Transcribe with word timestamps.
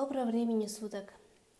Доброго 0.00 0.30
времени 0.30 0.66
суток! 0.66 1.12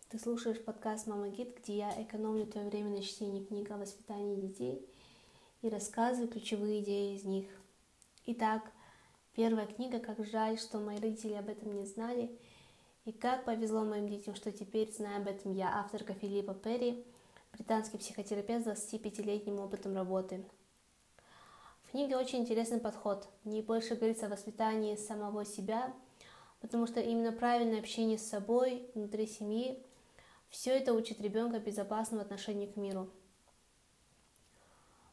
Ты 0.09 0.17
слушаешь 0.17 0.59
подкаст 0.65 1.05
«Мама 1.05 1.29
Гид», 1.29 1.59
где 1.59 1.77
я 1.77 2.01
экономлю 2.01 2.47
твое 2.47 2.67
время 2.67 2.89
на 2.89 3.03
чтении 3.03 3.45
книг 3.45 3.69
о 3.69 3.77
воспитании 3.77 4.35
детей 4.35 4.83
и 5.61 5.69
рассказываю 5.69 6.27
ключевые 6.27 6.81
идеи 6.81 7.13
из 7.13 7.23
них. 7.23 7.45
Итак, 8.25 8.63
первая 9.35 9.67
книга 9.67 9.99
«Как 9.99 10.25
жаль, 10.25 10.57
что 10.57 10.79
мои 10.79 10.97
родители 10.97 11.33
об 11.33 11.49
этом 11.49 11.75
не 11.75 11.85
знали» 11.85 12.35
и 13.05 13.11
«Как 13.11 13.45
повезло 13.45 13.83
моим 13.83 14.09
детям, 14.09 14.33
что 14.33 14.51
теперь 14.51 14.91
знаю 14.91 15.21
об 15.21 15.27
этом 15.27 15.53
я», 15.53 15.79
авторка 15.79 16.15
Филиппа 16.15 16.55
Перри, 16.55 17.05
британский 17.53 17.99
психотерапевт 17.99 18.65
с 18.65 18.91
25-летним 18.91 19.59
опытом 19.59 19.93
работы. 19.93 20.43
В 21.83 21.91
книге 21.91 22.17
очень 22.17 22.39
интересный 22.39 22.79
подход. 22.79 23.27
В 23.43 23.49
ней 23.49 23.61
больше 23.61 23.93
говорится 23.93 24.25
о 24.25 24.29
воспитании 24.29 24.95
самого 24.95 25.45
себя– 25.45 25.93
потому 26.61 26.85
что 26.87 27.01
именно 27.01 27.31
правильное 27.31 27.79
общение 27.79 28.17
с 28.17 28.27
собой 28.27 28.89
внутри 28.93 29.27
семьи 29.27 29.83
все 30.49 30.71
это 30.71 30.93
учит 30.93 31.19
ребенка 31.19 31.59
безопасному 31.59 32.21
отношению 32.21 32.71
к 32.71 32.77
миру. 32.77 33.09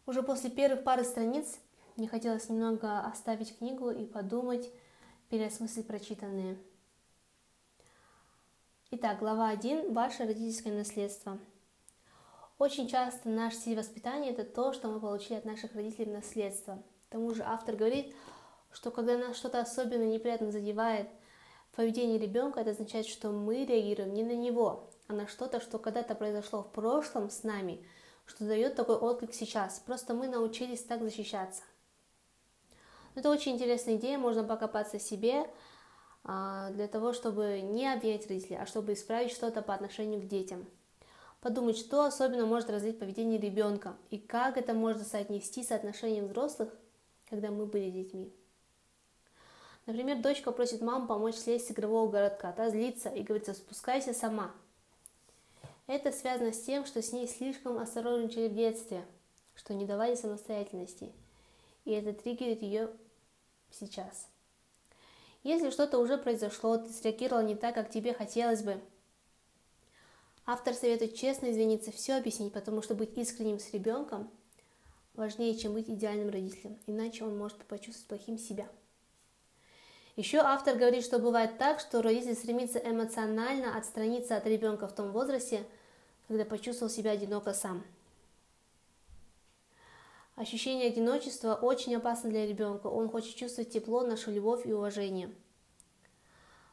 Уже 0.06 0.22
после 0.22 0.50
первых 0.50 0.84
пары 0.84 1.04
страниц 1.04 1.58
мне 1.96 2.06
хотелось 2.06 2.48
немного 2.48 3.00
оставить 3.00 3.56
книгу 3.56 3.90
и 3.90 4.04
подумать, 4.04 4.70
переосмыслить 5.30 5.86
прочитанное. 5.86 6.56
Итак, 8.90 9.18
глава 9.18 9.48
1. 9.48 9.92
Ваше 9.92 10.24
родительское 10.24 10.72
наследство. 10.72 11.38
Очень 12.58 12.88
часто 12.88 13.28
наш 13.28 13.54
стиль 13.54 13.76
воспитания– 13.76 14.30
это 14.32 14.44
то, 14.44 14.72
что 14.72 14.88
мы 14.88 14.98
получили 14.98 15.34
от 15.34 15.44
наших 15.44 15.74
родителей 15.74 16.06
в 16.06 16.14
наследство. 16.14 16.82
К 17.08 17.12
тому 17.12 17.32
же 17.34 17.42
автор 17.42 17.76
говорит, 17.76 18.14
что 18.72 18.90
когда 18.90 19.16
нас 19.16 19.36
что-то 19.36 19.60
особенно 19.60 20.04
неприятно 20.04 20.50
задевает– 20.50 21.08
Поведение 21.74 22.18
ребенка 22.18 22.60
это 22.60 22.70
означает, 22.70 23.06
что 23.06 23.30
мы 23.30 23.64
реагируем 23.64 24.12
не 24.12 24.24
на 24.24 24.34
него, 24.34 24.90
а 25.06 25.12
на 25.12 25.26
что-то, 25.26 25.60
что 25.60 25.78
когда-то 25.78 26.14
произошло 26.14 26.62
в 26.62 26.72
прошлом 26.72 27.30
с 27.30 27.42
нами, 27.42 27.86
что 28.26 28.44
дает 28.44 28.74
такой 28.74 28.96
отклик 28.96 29.32
сейчас. 29.32 29.78
Просто 29.80 30.14
мы 30.14 30.28
научились 30.28 30.82
так 30.82 31.02
защищаться. 31.02 31.62
Это 33.14 33.30
очень 33.30 33.52
интересная 33.52 33.96
идея, 33.96 34.18
можно 34.18 34.44
покопаться 34.44 34.98
себе 34.98 35.50
а, 36.24 36.70
для 36.70 36.88
того, 36.88 37.12
чтобы 37.12 37.60
не 37.60 37.92
обвинять 37.92 38.28
родителей, 38.28 38.58
а 38.60 38.66
чтобы 38.66 38.92
исправить 38.92 39.32
что-то 39.32 39.62
по 39.62 39.74
отношению 39.74 40.20
к 40.20 40.26
детям. 40.26 40.66
Подумать, 41.40 41.78
что 41.78 42.04
особенно 42.04 42.46
может 42.46 42.68
развить 42.68 42.98
поведение 42.98 43.40
ребенка 43.40 43.96
и 44.10 44.18
как 44.18 44.56
это 44.56 44.74
можно 44.74 45.04
соотнести 45.04 45.62
с 45.62 45.70
отношением 45.70 46.26
взрослых, 46.26 46.68
когда 47.30 47.50
мы 47.50 47.66
были 47.66 47.90
детьми. 47.90 48.32
Например, 49.88 50.20
дочка 50.20 50.52
просит 50.52 50.82
маму 50.82 51.06
помочь 51.06 51.36
слезть 51.36 51.68
с 51.68 51.70
игрового 51.70 52.10
городка, 52.10 52.52
та 52.52 52.68
злится 52.68 53.08
и 53.08 53.22
говорится 53.22 53.54
«спускайся 53.54 54.12
сама». 54.12 54.52
Это 55.86 56.12
связано 56.12 56.52
с 56.52 56.60
тем, 56.60 56.84
что 56.84 57.00
с 57.00 57.10
ней 57.10 57.26
слишком 57.26 57.78
осторожничали 57.78 58.48
в 58.48 58.54
детстве, 58.54 59.02
что 59.54 59.72
не 59.72 59.86
давали 59.86 60.14
самостоятельности, 60.14 61.10
и 61.86 61.92
это 61.92 62.12
триггерит 62.12 62.60
ее 62.60 62.90
сейчас. 63.70 64.28
Если 65.42 65.70
что-то 65.70 66.00
уже 66.00 66.18
произошло, 66.18 66.76
ты 66.76 66.92
среагировал 66.92 67.42
не 67.42 67.54
так, 67.54 67.74
как 67.74 67.88
тебе 67.88 68.12
хотелось 68.12 68.62
бы, 68.62 68.78
автор 70.44 70.74
советует 70.74 71.14
честно 71.14 71.50
извиниться, 71.50 71.92
все 71.92 72.16
объяснить, 72.16 72.52
потому 72.52 72.82
что 72.82 72.94
быть 72.94 73.16
искренним 73.16 73.58
с 73.58 73.72
ребенком 73.72 74.30
важнее, 75.14 75.56
чем 75.56 75.72
быть 75.72 75.88
идеальным 75.88 76.28
родителем, 76.28 76.76
иначе 76.86 77.24
он 77.24 77.38
может 77.38 77.56
почувствовать 77.64 78.06
плохим 78.06 78.36
себя. 78.36 78.68
Еще 80.18 80.38
автор 80.38 80.76
говорит, 80.76 81.04
что 81.04 81.20
бывает 81.20 81.58
так, 81.58 81.78
что 81.78 82.02
родитель 82.02 82.34
стремится 82.34 82.80
эмоционально 82.80 83.78
отстраниться 83.78 84.36
от 84.36 84.48
ребенка 84.48 84.88
в 84.88 84.92
том 84.92 85.12
возрасте, 85.12 85.64
когда 86.26 86.44
почувствовал 86.44 86.90
себя 86.90 87.12
одиноко 87.12 87.54
сам. 87.54 87.84
Ощущение 90.34 90.88
одиночества 90.88 91.54
очень 91.54 91.94
опасно 91.94 92.30
для 92.30 92.48
ребенка. 92.48 92.88
Он 92.88 93.08
хочет 93.08 93.36
чувствовать 93.36 93.70
тепло, 93.70 94.02
нашу 94.02 94.32
любовь 94.32 94.66
и 94.66 94.72
уважение. 94.72 95.32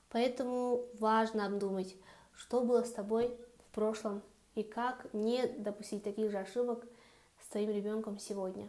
Поэтому 0.09 0.87
важно 0.99 1.45
обдумать, 1.45 1.95
что 2.33 2.61
было 2.61 2.81
с 2.81 2.93
тобой 2.93 3.37
в 3.69 3.75
прошлом 3.75 4.23
и 4.55 4.63
как 4.63 5.05
не 5.13 5.45
допустить 5.45 6.03
таких 6.03 6.31
же 6.31 6.39
ошибок 6.39 6.83
с 7.39 7.47
твоим 7.49 7.69
ребенком 7.69 8.17
сегодня. 8.17 8.67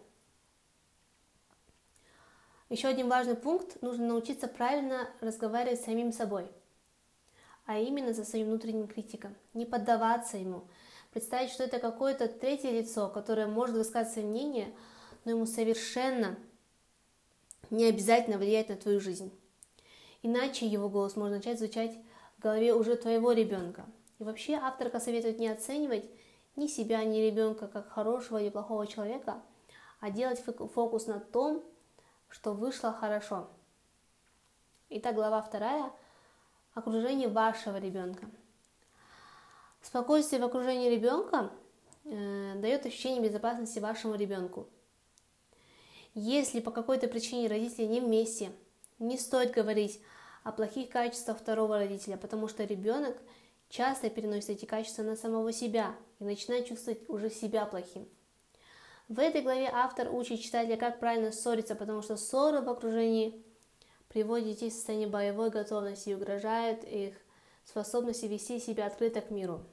Еще 2.69 2.89
один 2.89 3.09
важный 3.09 3.37
пункт– 3.37 3.81
нужно 3.81 4.07
научиться 4.07 4.49
правильно 4.49 5.09
разговаривать 5.21 5.81
с 5.81 5.85
самим 5.85 6.13
собой, 6.13 6.51
а 7.65 7.79
именно 7.79 8.13
за 8.13 8.25
своим 8.25 8.49
внутренним 8.49 8.89
критиком, 8.89 9.37
не 9.55 9.65
поддаваться 9.65 10.37
ему, 10.37 10.67
представить, 11.13 11.51
что 11.51 11.63
это 11.63 11.79
какое-то 11.79 12.27
третье 12.27 12.71
лицо, 12.71 13.09
которое 13.09 13.47
может 13.47 13.77
высказать 13.77 14.13
свое 14.13 14.27
мнение, 14.27 14.75
но 15.25 15.31
ему 15.31 15.47
совершенно 15.47 16.37
не 17.71 17.85
обязательно 17.85 18.37
влиять 18.37 18.69
на 18.69 18.75
твою 18.75 18.99
жизнь. 18.99 19.33
Иначе 20.23 20.67
его 20.67 20.89
голос 20.89 21.15
может 21.15 21.37
начать 21.37 21.61
звучать 21.61 21.97
в 22.37 22.43
голове 22.43 22.75
уже 22.75 22.97
твоего 22.97 23.31
ребенка. 23.31 23.87
И 24.19 24.25
вообще 24.25 24.55
авторка 24.55 24.99
советует 24.99 25.39
не 25.39 25.49
оценивать 25.49 26.05
ни 26.57 26.67
себя, 26.67 27.05
ни 27.05 27.19
ребенка 27.19 27.69
как 27.69 27.91
хорошего 27.91 28.39
или 28.39 28.49
плохого 28.49 28.89
человека, 28.89 29.41
а 30.01 30.11
делать 30.11 30.43
фокус 30.75 31.07
на 31.07 31.21
том, 31.21 31.63
что 32.29 32.53
вышло 32.53 32.93
хорошо. 32.93 33.49
Итак, 34.89 35.15
глава 35.15 35.43
вторая. 35.43 35.91
Окружение 36.75 37.29
вашего 37.29 37.79
ребенка. 37.79 38.27
Спокойствие 39.83 40.41
в 40.41 40.45
окружении 40.45 40.91
ребенка 40.91 41.51
э, 42.05 42.55
дает 42.57 42.87
ощущение 42.87 43.23
безопасности 43.23 43.79
вашему 43.79 44.15
ребенку. 44.15 44.69
Если 46.15 46.61
по 46.61 46.71
какой-то 46.71 47.09
причине 47.09 47.49
родители 47.49 47.85
не 47.85 48.01
вместе, 48.01 48.51
не 48.99 49.19
стоит 49.19 49.53
говорить 49.53 50.01
о 50.45 50.53
плохих 50.53 50.89
качествах 50.89 51.39
второго 51.39 51.79
родителя, 51.79 52.17
потому 52.17 52.49
что 52.49 52.65
ребенок 52.65 53.17
часто 53.69 54.09
переносит 54.11 54.51
эти 54.51 54.65
качества 54.65 55.03
на 55.03 55.17
самого 55.17 55.53
себя 55.53 55.95
и 56.19 56.25
начинает 56.25 56.69
чувствовать 56.69 57.09
уже 57.09 57.31
себя 57.31 57.67
плохим. 57.67 58.09
В 59.09 59.21
этой 59.21 59.41
главе 59.41 59.71
автор 59.73 60.13
учит 60.13 60.41
читателя, 60.41 60.77
как 60.77 60.99
правильно 60.99 61.31
ссориться, 61.31 61.77
потому 61.77 62.03
что 62.03 62.17
ссоры 62.17 62.61
в 62.61 62.69
окружении 62.69 63.41
приводят 64.09 64.49
детей 64.49 64.71
в 64.71 64.73
состояние 64.73 65.07
боевой 65.07 65.51
готовности 65.51 66.09
и 66.09 66.15
угрожают 66.15 66.83
их 66.83 67.15
способности 67.65 68.27
вести 68.27 68.59
себя 68.59 68.87
открыто 68.87 69.21
к 69.21 69.31
миру. 69.31 69.65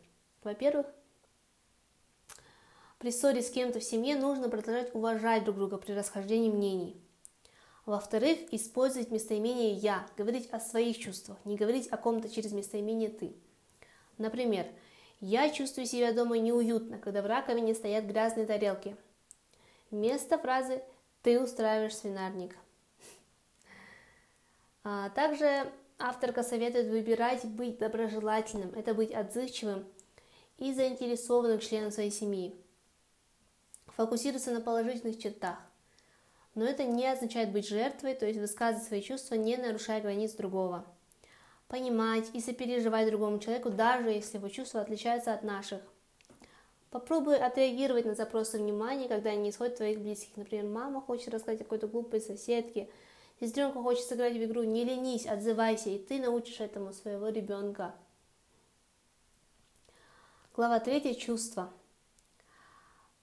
Во-первых, 0.44 0.86
при 3.00 3.10
ссоре 3.10 3.42
с 3.42 3.50
кем-то 3.50 3.80
в 3.80 3.84
семье 3.84 4.16
нужно 4.16 4.50
продолжать 4.50 4.94
уважать 4.94 5.44
друг 5.46 5.58
друга 5.58 5.78
при 5.78 5.94
расхождении 5.94 6.52
мнений. 6.52 7.02
Во-вторых, 7.88 8.38
использовать 8.52 9.10
местоимение 9.10 9.74
«я», 9.74 10.08
говорить 10.16 10.48
о 10.52 10.60
своих 10.60 11.00
чувствах, 11.00 11.38
не 11.44 11.58
говорить 11.58 11.88
о 11.88 11.98
ком-то 11.98 12.30
через 12.30 12.52
местоимение 12.52 13.10
«ты». 13.10 13.36
Например, 14.20 14.68
«Я 15.20 15.50
чувствую 15.50 15.88
себя 15.88 16.14
дома 16.14 16.38
неуютно, 16.38 17.00
когда 17.00 17.24
в 17.24 17.26
раковине 17.26 17.74
стоят 17.74 18.06
грязные 18.06 18.46
тарелки», 18.46 18.96
Вместо 19.94 20.40
фразы 20.40 20.82
«ты 21.22 21.40
устраиваешь 21.40 21.96
свинарник». 21.96 22.58
А 24.84 25.12
также 25.12 25.72
авторка 26.00 26.42
советует 26.42 26.88
выбирать 26.88 27.46
быть 27.46 27.78
доброжелательным, 27.78 28.74
это 28.74 28.96
быть 28.96 29.14
отзывчивым 29.14 29.86
и 30.58 30.74
заинтересованным 30.74 31.60
членом 31.60 31.92
своей 31.92 32.10
семьи. 32.10 32.60
Фокусироваться 33.96 34.50
на 34.50 34.62
положительных 34.62 35.20
чертах. 35.20 35.60
Но 36.56 36.66
это 36.66 36.86
не 36.86 37.06
означает 37.06 37.52
быть 37.52 37.68
жертвой, 37.68 38.16
то 38.16 38.26
есть 38.26 38.40
высказывать 38.40 38.88
свои 38.88 39.04
чувства, 39.04 39.36
не 39.36 39.58
нарушая 39.58 40.02
границ 40.02 40.32
другого. 40.32 40.88
Понимать 41.68 42.32
и 42.34 42.40
сопереживать 42.40 43.10
другому 43.10 43.38
человеку, 43.38 43.70
даже 43.70 44.10
если 44.10 44.38
его 44.38 44.50
чувства 44.50 44.82
отличаются 44.82 45.36
от 45.36 45.44
наших. 45.44 45.82
Попробуй 46.94 47.38
отреагировать 47.40 48.06
на 48.06 48.14
запросы 48.14 48.60
внимания, 48.60 49.08
когда 49.08 49.32
они 49.32 49.50
исходят 49.50 49.74
от 49.74 49.78
твоих 49.78 50.00
близких. 50.00 50.38
Например, 50.38 50.66
мама 50.66 51.02
хочет 51.02 51.30
рассказать 51.30 51.62
о 51.62 51.64
какой-то 51.64 51.88
глупой 51.88 52.22
соседке, 52.22 52.88
сестренка 53.40 53.82
хочет 53.82 54.06
сыграть 54.06 54.34
в 54.34 54.44
игру. 54.44 54.62
Не 54.62 54.84
ленись, 54.84 55.26
отзывайся, 55.26 55.90
и 55.90 55.98
ты 55.98 56.20
научишь 56.20 56.60
этому 56.60 56.94
своего 56.94 57.30
ребенка. 57.30 57.96
Глава 60.56 60.80
3. 60.80 61.16
Чувства. 61.16 61.74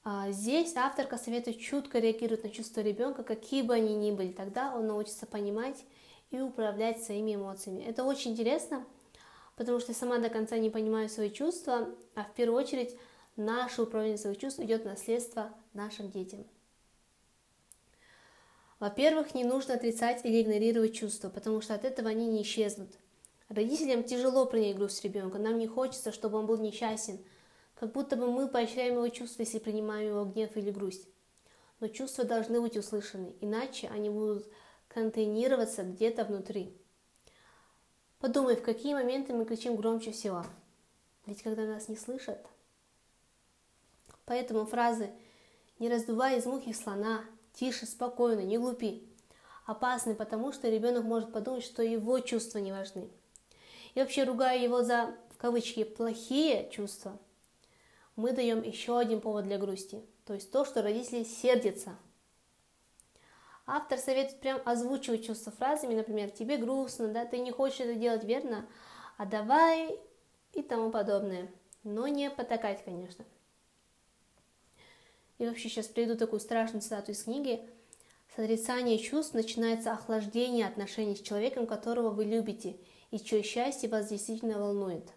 А, 0.02 0.32
здесь 0.32 0.74
авторка 0.74 1.16
советует 1.16 1.60
чутко 1.60 2.00
реагировать 2.00 2.42
на 2.42 2.50
чувства 2.50 2.80
ребенка, 2.80 3.22
какие 3.22 3.62
бы 3.62 3.74
они 3.74 3.94
ни 3.94 4.10
были. 4.10 4.32
Тогда 4.32 4.74
он 4.74 4.88
научится 4.88 5.26
понимать 5.26 5.84
и 6.32 6.40
управлять 6.40 7.04
своими 7.04 7.36
эмоциями. 7.36 7.84
Это 7.84 8.02
очень 8.02 8.32
интересно, 8.32 8.84
потому 9.54 9.78
что 9.78 9.92
я 9.92 9.96
сама 9.96 10.18
до 10.18 10.28
конца 10.28 10.58
не 10.58 10.70
понимаю 10.70 11.08
свои 11.08 11.30
чувства, 11.30 11.88
а 12.16 12.24
в 12.24 12.34
первую 12.34 12.60
очередь 12.60 12.96
наше 13.44 13.82
управление 13.82 14.18
своих 14.18 14.38
чувств 14.38 14.60
идет 14.60 14.84
наследство 14.84 15.50
нашим 15.72 16.10
детям. 16.10 16.46
Во-первых, 18.78 19.34
не 19.34 19.44
нужно 19.44 19.74
отрицать 19.74 20.24
или 20.24 20.40
игнорировать 20.40 20.94
чувства, 20.94 21.28
потому 21.28 21.60
что 21.60 21.74
от 21.74 21.84
этого 21.84 22.08
они 22.08 22.26
не 22.26 22.42
исчезнут. 22.42 22.90
Родителям 23.48 24.04
тяжело 24.04 24.46
принять 24.46 24.76
грусть 24.76 25.04
ребенка, 25.04 25.38
нам 25.38 25.58
не 25.58 25.66
хочется, 25.66 26.12
чтобы 26.12 26.38
он 26.38 26.46
был 26.46 26.56
несчастен, 26.58 27.18
как 27.74 27.92
будто 27.92 28.16
бы 28.16 28.30
мы 28.30 28.48
поощряем 28.48 28.94
его 28.94 29.08
чувства, 29.08 29.42
если 29.42 29.58
принимаем 29.58 30.08
его 30.08 30.24
гнев 30.24 30.56
или 30.56 30.70
грусть. 30.70 31.08
Но 31.80 31.88
чувства 31.88 32.24
должны 32.24 32.60
быть 32.60 32.76
услышаны, 32.76 33.34
иначе 33.40 33.88
они 33.88 34.08
будут 34.08 34.46
контейнироваться 34.88 35.82
где-то 35.82 36.24
внутри. 36.24 36.76
Подумай, 38.18 38.56
в 38.56 38.62
какие 38.62 38.94
моменты 38.94 39.32
мы 39.32 39.46
кричим 39.46 39.76
громче 39.76 40.12
всего. 40.12 40.44
Ведь 41.26 41.42
когда 41.42 41.64
нас 41.64 41.88
не 41.88 41.96
слышат. 41.96 42.46
Поэтому 44.30 44.64
фразы 44.64 45.10
«не 45.80 45.88
раздувай 45.88 46.38
из 46.38 46.46
мухи 46.46 46.72
слона», 46.72 47.24
«тише, 47.52 47.84
спокойно, 47.84 48.42
не 48.42 48.58
глупи» 48.58 49.02
опасны, 49.66 50.14
потому 50.14 50.52
что 50.52 50.68
ребенок 50.68 51.02
может 51.02 51.32
подумать, 51.32 51.64
что 51.64 51.82
его 51.82 52.20
чувства 52.20 52.58
не 52.58 52.70
важны. 52.70 53.10
И 53.94 53.98
вообще, 53.98 54.22
ругая 54.22 54.56
его 54.56 54.84
за, 54.84 55.16
в 55.30 55.36
кавычки, 55.36 55.82
плохие 55.82 56.70
чувства, 56.70 57.18
мы 58.14 58.30
даем 58.30 58.62
еще 58.62 59.00
один 59.00 59.20
повод 59.20 59.46
для 59.46 59.58
грусти, 59.58 60.00
то 60.24 60.34
есть 60.34 60.52
то, 60.52 60.64
что 60.64 60.80
родители 60.80 61.24
сердятся. 61.24 61.96
Автор 63.66 63.98
советует 63.98 64.40
прям 64.40 64.62
озвучивать 64.64 65.26
чувства 65.26 65.50
фразами, 65.50 65.94
например, 65.96 66.30
тебе 66.30 66.56
грустно, 66.56 67.08
да, 67.08 67.24
ты 67.24 67.38
не 67.38 67.50
хочешь 67.50 67.80
это 67.80 67.96
делать, 67.96 68.22
верно, 68.22 68.68
а 69.16 69.26
давай 69.26 69.98
и 70.52 70.62
тому 70.62 70.92
подобное. 70.92 71.50
Но 71.82 72.06
не 72.06 72.30
потакать, 72.30 72.84
конечно. 72.84 73.24
И 75.40 75.46
вообще 75.46 75.68
сейчас 75.68 75.88
приведу 75.88 76.16
такую 76.16 76.38
страшную 76.38 76.82
цитату 76.82 77.10
из 77.10 77.24
книги– 77.24 77.60
с 78.34 78.38
отрицания 78.38 78.96
чувств 78.98 79.34
начинается 79.34 79.92
охлаждение 79.92 80.66
отношений 80.66 81.16
с 81.16 81.20
человеком, 81.20 81.66
которого 81.66 82.10
вы 82.10 82.24
любите 82.24 82.76
и 83.10 83.18
чье 83.18 83.42
счастье 83.42 83.88
вас 83.88 84.08
действительно 84.08 84.58
волнует. 84.58 85.10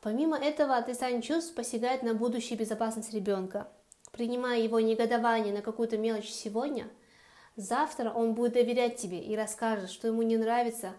Помимо 0.00 0.36
этого, 0.36 0.76
отрицание 0.76 1.22
чувств 1.22 1.54
посягает 1.54 2.02
на 2.02 2.14
будущую 2.14 2.58
безопасность 2.58 3.12
ребенка. 3.12 3.68
Принимая 4.10 4.60
его 4.60 4.80
негодование 4.80 5.52
на 5.52 5.62
какую-то 5.62 5.98
мелочь 5.98 6.30
сегодня, 6.30 6.88
завтра 7.54 8.10
он 8.10 8.34
будет 8.34 8.54
доверять 8.54 8.96
тебе 8.96 9.20
и 9.20 9.36
расскажет, 9.36 9.90
что 9.90 10.08
ему 10.08 10.22
не 10.22 10.36
нравится, 10.36 10.94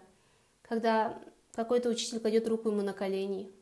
когда 0.62 1.18
какой-то 1.52 1.90
учитель 1.90 2.20
кладет 2.20 2.48
руку 2.48 2.70
ему 2.70 2.82
на 2.82 2.94
колени, 2.94 3.52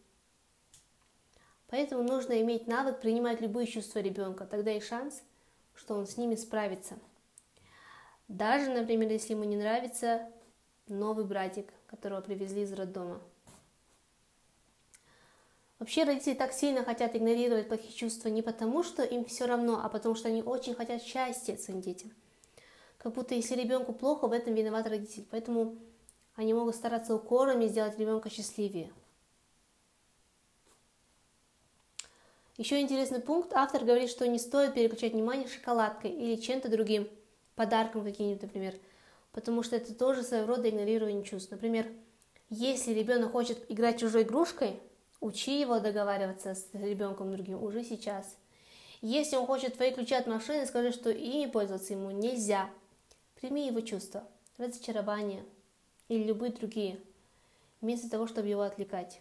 Поэтому 1.68 2.02
нужно 2.02 2.40
иметь 2.40 2.66
навык 2.66 3.00
принимать 3.00 3.40
любые 3.40 3.66
чувства 3.66 4.00
ребенка, 4.00 4.46
тогда 4.46 4.72
и 4.72 4.80
шанс, 4.80 5.22
что 5.74 5.94
он 5.94 6.06
с 6.06 6.16
ними 6.16 6.34
справится. 6.34 6.98
Даже, 8.26 8.70
например, 8.70 9.10
если 9.10 9.32
ему 9.32 9.44
не 9.44 9.56
нравится 9.56 10.30
новый 10.86 11.24
братик, 11.24 11.72
которого 11.86 12.20
привезли 12.20 12.62
из 12.62 12.72
роддома. 12.72 13.20
Вообще 15.78 16.04
родители 16.04 16.34
так 16.34 16.52
сильно 16.52 16.84
хотят 16.84 17.14
игнорировать 17.14 17.68
плохие 17.68 17.92
чувства 17.92 18.28
не 18.28 18.42
потому, 18.42 18.82
что 18.82 19.04
им 19.04 19.24
все 19.24 19.46
равно, 19.46 19.80
а 19.82 19.88
потому 19.88 20.14
что 20.16 20.28
они 20.28 20.42
очень 20.42 20.74
хотят 20.74 21.02
счастья 21.02 21.56
своим 21.56 21.80
детям. 21.80 22.10
Как 22.96 23.14
будто 23.14 23.34
если 23.34 23.54
ребенку 23.54 23.92
плохо, 23.92 24.26
в 24.26 24.32
этом 24.32 24.54
виноват 24.54 24.88
родитель. 24.88 25.24
Поэтому 25.30 25.76
они 26.34 26.52
могут 26.52 26.74
стараться 26.74 27.14
укорами 27.14 27.68
сделать 27.68 27.98
ребенка 27.98 28.28
счастливее. 28.28 28.90
Еще 32.58 32.80
интересный 32.80 33.20
пункт. 33.20 33.52
Автор 33.52 33.84
говорит, 33.84 34.10
что 34.10 34.26
не 34.26 34.40
стоит 34.40 34.74
переключать 34.74 35.12
внимание 35.12 35.46
шоколадкой 35.46 36.10
или 36.10 36.34
чем-то 36.34 36.68
другим, 36.68 37.08
подарком 37.54 38.02
каким-нибудь, 38.02 38.42
например, 38.42 38.74
потому 39.30 39.62
что 39.62 39.76
это 39.76 39.94
тоже 39.94 40.24
своего 40.24 40.48
рода 40.48 40.68
игнорирование 40.68 41.22
чувств. 41.22 41.52
Например, 41.52 41.86
если 42.50 42.92
ребенок 42.92 43.30
хочет 43.30 43.64
играть 43.70 44.00
чужой 44.00 44.24
игрушкой, 44.24 44.80
учи 45.20 45.60
его 45.60 45.78
договариваться 45.78 46.56
с 46.56 46.66
ребенком 46.72 47.30
другим 47.30 47.62
уже 47.62 47.84
сейчас. 47.84 48.36
Если 49.02 49.36
он 49.36 49.46
хочет 49.46 49.76
твои 49.76 49.92
ключи 49.92 50.16
от 50.16 50.26
машины, 50.26 50.66
скажи, 50.66 50.90
что 50.90 51.10
ими 51.10 51.48
пользоваться 51.48 51.92
ему 51.92 52.10
нельзя. 52.10 52.68
Прими 53.40 53.68
его 53.68 53.82
чувства, 53.82 54.24
разочарование 54.56 55.44
или 56.08 56.24
любые 56.24 56.50
другие, 56.50 56.98
вместо 57.80 58.10
того, 58.10 58.26
чтобы 58.26 58.48
его 58.48 58.62
отвлекать. 58.62 59.20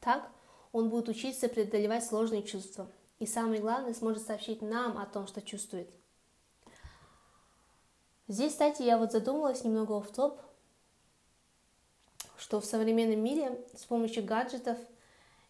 Так 0.00 0.30
он 0.74 0.88
будет 0.90 1.08
учиться 1.08 1.48
преодолевать 1.48 2.04
сложные 2.04 2.42
чувства. 2.42 2.90
И 3.20 3.26
самое 3.26 3.60
главное, 3.60 3.94
сможет 3.94 4.26
сообщить 4.26 4.60
нам 4.60 4.98
о 4.98 5.06
том, 5.06 5.28
что 5.28 5.40
чувствует. 5.40 5.88
Здесь, 8.26 8.52
кстати, 8.52 8.82
я 8.82 8.98
вот 8.98 9.12
задумалась 9.12 9.62
немного 9.62 10.00
в 10.00 10.10
топ, 10.10 10.40
что 12.36 12.60
в 12.60 12.64
современном 12.64 13.22
мире 13.22 13.64
с 13.76 13.84
помощью 13.84 14.24
гаджетов 14.24 14.76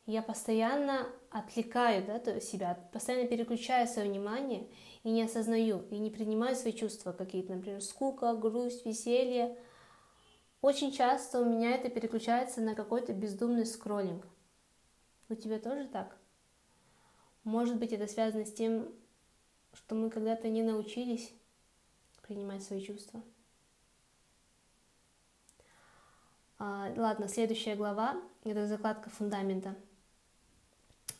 я 0.05 0.21
постоянно 0.21 1.06
отвлекаю 1.31 2.05
да, 2.05 2.38
себя, 2.38 2.79
постоянно 2.93 3.26
переключаю 3.26 3.88
свое 3.88 4.11
внимание 4.11 4.69
и 5.05 5.11
не 5.11 5.23
осознаю, 5.23 5.87
и 5.91 5.97
не 5.97 6.11
принимаю 6.11 6.55
свои 6.55 6.75
чувства 6.75 7.12
какие-то, 7.12 7.55
например, 7.55 7.81
скука, 7.81 8.35
грусть, 8.35 8.85
веселье. 8.85 9.56
Очень 10.61 10.93
часто 10.93 11.41
у 11.41 11.47
меня 11.47 11.75
это 11.76 11.88
переключается 11.88 12.61
на 12.61 12.75
какой-то 12.75 13.15
бездумный 13.15 13.65
скроллинг. 13.65 14.26
У 15.29 15.35
тебя 15.35 15.59
тоже 15.59 15.88
так? 15.88 16.17
Может 17.44 17.76
быть, 17.76 17.93
это 17.93 18.06
связано 18.06 18.44
с 18.44 18.53
тем, 18.53 18.88
что 19.73 19.94
мы 19.94 20.11
когда-то 20.11 20.49
не 20.49 20.62
научились 20.62 21.32
принимать 22.23 22.62
свои 22.62 22.82
чувства. 22.82 23.23
А, 26.59 26.93
ладно, 26.97 27.29
следующая 27.29 27.75
глава– 27.75 28.21
это 28.44 28.67
закладка 28.67 29.11
фундамента. 29.11 29.75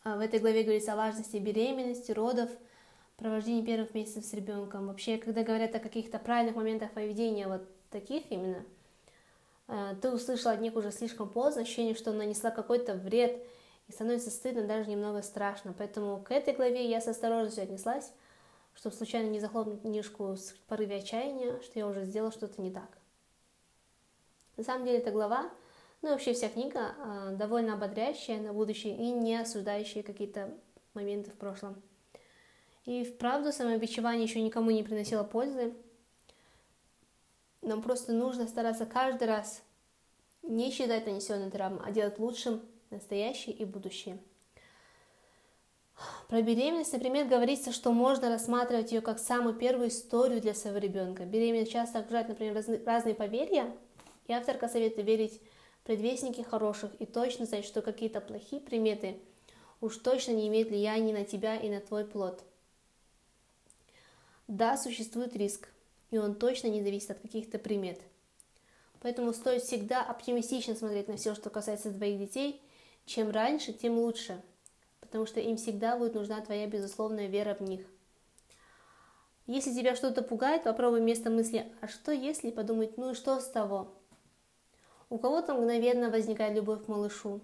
А, 0.03 0.17
в 0.17 0.21
этой 0.21 0.39
главе 0.39 0.63
говорится 0.63 0.93
о 0.93 0.97
важности 0.97 1.39
беременности, 1.39 2.13
родов, 2.13 2.51
провождения 3.17 3.65
первых 3.65 3.95
месяцев 3.95 4.25
с 4.25 4.33
ребенком. 4.35 4.87
Вообще, 4.87 5.19
когда 5.19 5.43
говорят 5.43 5.75
о 5.75 5.81
каких-то 5.81 6.19
правильных 6.19 6.57
моментах 6.57 6.93
поведения, 6.93 7.49
вот 7.49 7.67
таких 7.91 8.31
именно, 8.31 8.65
а, 9.67 9.95
ты 9.97 10.11
услышал 10.11 10.53
от 10.53 10.61
них 10.61 10.75
уже 10.75 10.91
слишком 10.91 11.29
поздно, 11.29 11.63
ощущение, 11.63 11.95
что 11.95 12.13
нанесла 12.13 12.51
какой-то 12.51 12.95
вред– 12.95 13.43
и 13.89 13.93
становится 13.93 14.31
стыдно, 14.31 14.67
даже 14.67 14.89
немного 14.89 15.23
страшно. 15.23 15.75
Поэтому 15.77 16.23
к 16.23 16.31
этой 16.31 16.55
главе 16.55 16.89
я 16.89 17.01
с 17.01 17.09
осторожностью 17.09 17.65
отнеслась, 17.65 18.13
чтобы 18.75 18.95
случайно 18.97 19.29
не 19.29 19.41
захлопнуть 19.41 19.83
книжку 19.83 20.37
с 20.37 20.55
порыве 20.67 20.97
отчаяния, 20.97 21.61
что 21.63 21.79
я 21.79 21.87
уже 21.87 22.05
сделала 22.05 22.33
что-то 22.33 22.61
не 22.61 22.71
так. 22.71 22.99
На 24.57 24.65
самом 24.65 24.87
деле 24.87 24.99
эта 24.99 25.11
глава, 25.11 25.51
ну 26.03 26.09
и 26.09 26.13
вообще 26.13 26.33
вся 26.33 26.49
книга 26.49 26.95
э, 26.97 27.37
довольно 27.37 27.75
ободряющая 27.75 28.41
на 28.41 28.53
будущее 28.53 28.97
и 28.97 29.11
не 29.11 29.37
осуждающая 29.37 30.03
какие-то 30.03 30.55
моменты 30.95 31.31
в 31.31 31.35
прошлом. 31.35 31.83
И 32.85 33.05
вправду 33.05 33.53
самобичевание 33.53 34.25
еще 34.25 34.41
никому 34.41 34.71
не 34.71 34.83
приносило 34.83 35.25
пользы. 35.25 35.75
Нам 37.63 37.83
просто 37.83 38.13
нужно 38.13 38.47
стараться 38.47 38.85
каждый 38.85 39.27
раз 39.27 39.63
не 40.43 40.71
считать 40.71 41.07
нанесенные 41.07 41.51
травмы, 41.51 41.83
а 41.85 41.91
делать 41.91 42.19
лучшим 42.19 42.61
настоящее 42.95 43.55
и 43.55 43.65
будущее. 43.65 44.19
Про 46.29 46.43
беременность, 46.43 46.93
например, 46.93 47.27
говорится, 47.27 47.73
что 47.73 47.93
можно 47.93 48.29
рассматривать 48.29 48.93
ее 48.93 49.01
как 49.01 49.19
самую 49.19 49.55
первую 49.55 49.89
историю 49.89 50.41
для 50.41 50.55
своего 50.55 50.79
ребенка. 50.79 51.25
Беременность 51.25 51.73
часто 51.73 52.01
окружает, 52.01 52.29
например, 52.29 52.55
разные, 52.85 53.15
поверья, 53.15 53.73
и 54.27 54.33
авторка 54.33 54.69
советует 54.69 55.07
верить 55.07 55.41
в 55.83 55.87
предвестники 55.87 56.41
хороших 56.41 56.91
и 56.99 57.07
точно 57.07 57.47
знать, 57.47 57.65
что 57.65 57.83
какие-то 57.83 58.21
плохие 58.21 58.61
приметы 58.61 59.19
уж 59.81 59.97
точно 59.99 60.33
не 60.33 60.49
имеют 60.49 60.71
влияния 60.71 61.13
на 61.13 61.25
тебя 61.25 61.57
и 61.57 61.69
на 61.69 61.81
твой 61.81 62.05
плод. 62.05 62.43
Да, 64.49 64.77
существует 64.77 65.37
риск, 65.37 65.69
и 66.11 66.19
он 66.19 66.35
точно 66.35 66.69
не 66.69 66.83
зависит 66.83 67.11
от 67.11 67.21
каких-то 67.21 67.59
примет. 67.59 68.01
Поэтому 69.01 69.33
стоит 69.35 69.63
всегда 69.63 70.03
оптимистично 70.03 70.75
смотреть 70.75 71.09
на 71.09 71.17
все, 71.17 71.35
что 71.35 71.51
касается 71.51 71.93
твоих 71.93 72.19
детей– 72.19 72.61
чем 73.07 73.31
раньше, 73.31 73.73
тем 73.73 73.99
лучше, 73.99 74.41
потому 75.01 75.27
что 75.27 75.41
им 75.41 75.57
всегда 75.57 75.97
будет 75.97 76.15
нужна 76.15 76.41
твоя 76.41 76.67
безусловная 76.67 77.27
вера 77.27 77.55
в 77.55 77.61
них. 77.61 77.87
Если 79.47 79.75
тебя 79.75 79.95
что-то 79.95 80.23
пугает, 80.23 80.65
попробуй 80.65 81.01
вместо 81.01 81.29
мысли 81.29 81.71
«а 81.83 81.89
что 81.89 82.13
если?» 82.13 82.51
подумать 82.51 82.97
«ну 82.97 83.11
и 83.11 83.15
что 83.15 83.39
с 83.41 83.49
того?». 83.49 83.93
У 85.11 85.19
кого-то 85.19 85.55
мгновенно 85.55 86.09
возникает 86.09 86.55
любовь 86.55 86.87
к 86.87 86.89
малышу, 86.89 87.41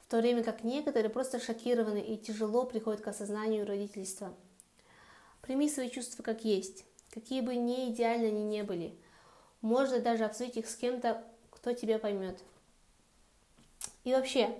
в 0.00 0.06
то 0.06 0.18
время 0.18 0.44
как 0.44 0.62
некоторые 0.62 1.10
просто 1.10 1.40
шокированы 1.40 1.98
и 1.98 2.16
тяжело 2.16 2.64
приходят 2.64 3.00
к 3.00 3.08
осознанию 3.08 3.66
родительства. 3.66 4.32
Прими 5.42 5.68
свои 5.68 5.90
чувства 5.90 6.22
как 6.22 6.44
есть, 6.44 6.84
какие 7.10 7.40
бы 7.40 7.56
не 7.56 7.90
идеальны 7.90 8.26
они 8.26 8.44
не 8.44 8.62
были. 8.62 8.96
Можно 9.60 9.98
даже 9.98 10.24
обсудить 10.24 10.56
их 10.56 10.68
с 10.68 10.76
кем-то, 10.76 11.24
кто 11.50 11.72
тебя 11.72 11.98
поймет. 11.98 12.38
И 14.04 14.12
вообще, 14.12 14.56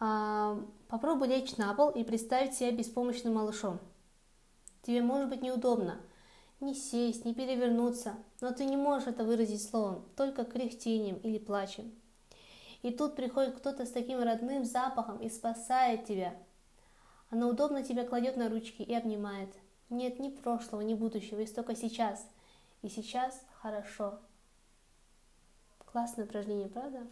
попробуй 0.00 1.28
лечь 1.28 1.58
на 1.58 1.74
пол 1.74 1.90
и 1.90 2.04
представить 2.04 2.54
себя 2.54 2.72
беспомощным 2.72 3.34
малышом. 3.34 3.78
Тебе 4.82 5.02
может 5.02 5.28
быть 5.28 5.42
неудобно. 5.42 6.00
не 6.60 6.74
сесть, 6.74 7.24
не 7.24 7.34
перевернуться, 7.34 8.14
но 8.40 8.50
ты 8.50 8.64
не 8.64 8.76
можешь 8.76 9.08
это 9.08 9.24
выразить 9.24 9.62
словом, 9.62 10.04
только 10.16 10.44
кряхтением 10.44 11.16
или 11.16 11.38
плачем. 11.38 11.92
И 12.82 12.90
тут 12.90 13.14
приходит 13.14 13.56
кто-то 13.56 13.84
с 13.84 13.90
таким 13.90 14.22
родным 14.22 14.64
запахом 14.64 15.18
и 15.18 15.28
спасает 15.28 16.06
тебя. 16.06 16.34
Она 17.28 17.46
удобно 17.46 17.82
тебя 17.82 18.06
кладет 18.06 18.36
на 18.36 18.48
ручки 18.48 18.82
и 18.82 18.94
обнимает. 18.94 19.54
Нет 19.90 20.18
ни 20.18 20.30
прошлого, 20.30 20.80
ни 20.80 20.94
будущего, 20.94 21.40
есть 21.40 21.54
только 21.54 21.76
сейчас. 21.76 22.26
И 22.82 22.88
сейчас 22.88 23.44
хорошо. 23.60 24.18
Классное 25.84 26.24
упражнение, 26.24 26.68
правда? 26.68 27.06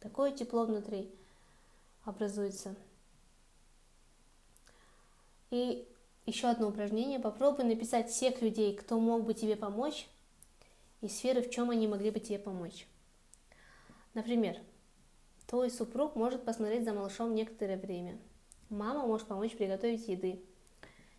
Такое 0.00 0.32
тепло 0.32 0.64
внутри 0.64 1.14
образуется. 2.04 2.74
И 5.50 5.88
еще 6.26 6.48
одно 6.48 6.68
упражнение. 6.68 7.20
Попробуй 7.20 7.64
написать 7.64 8.10
всех 8.10 8.40
людей, 8.42 8.74
кто 8.74 8.98
мог 8.98 9.24
бы 9.24 9.34
тебе 9.34 9.56
помочь, 9.56 10.08
и 11.00 11.08
сферы, 11.08 11.42
в 11.42 11.50
чем 11.50 11.70
они 11.70 11.86
могли 11.86 12.10
бы 12.10 12.18
тебе 12.18 12.38
помочь. 12.38 12.86
Например, 14.14 14.56
твой 15.46 15.70
супруг 15.70 16.16
может 16.16 16.44
посмотреть 16.44 16.84
за 16.84 16.94
малышом 16.94 17.34
некоторое 17.34 17.76
время. 17.76 18.18
Мама 18.70 19.06
может 19.06 19.28
помочь 19.28 19.56
приготовить 19.56 20.08
еды. 20.08 20.42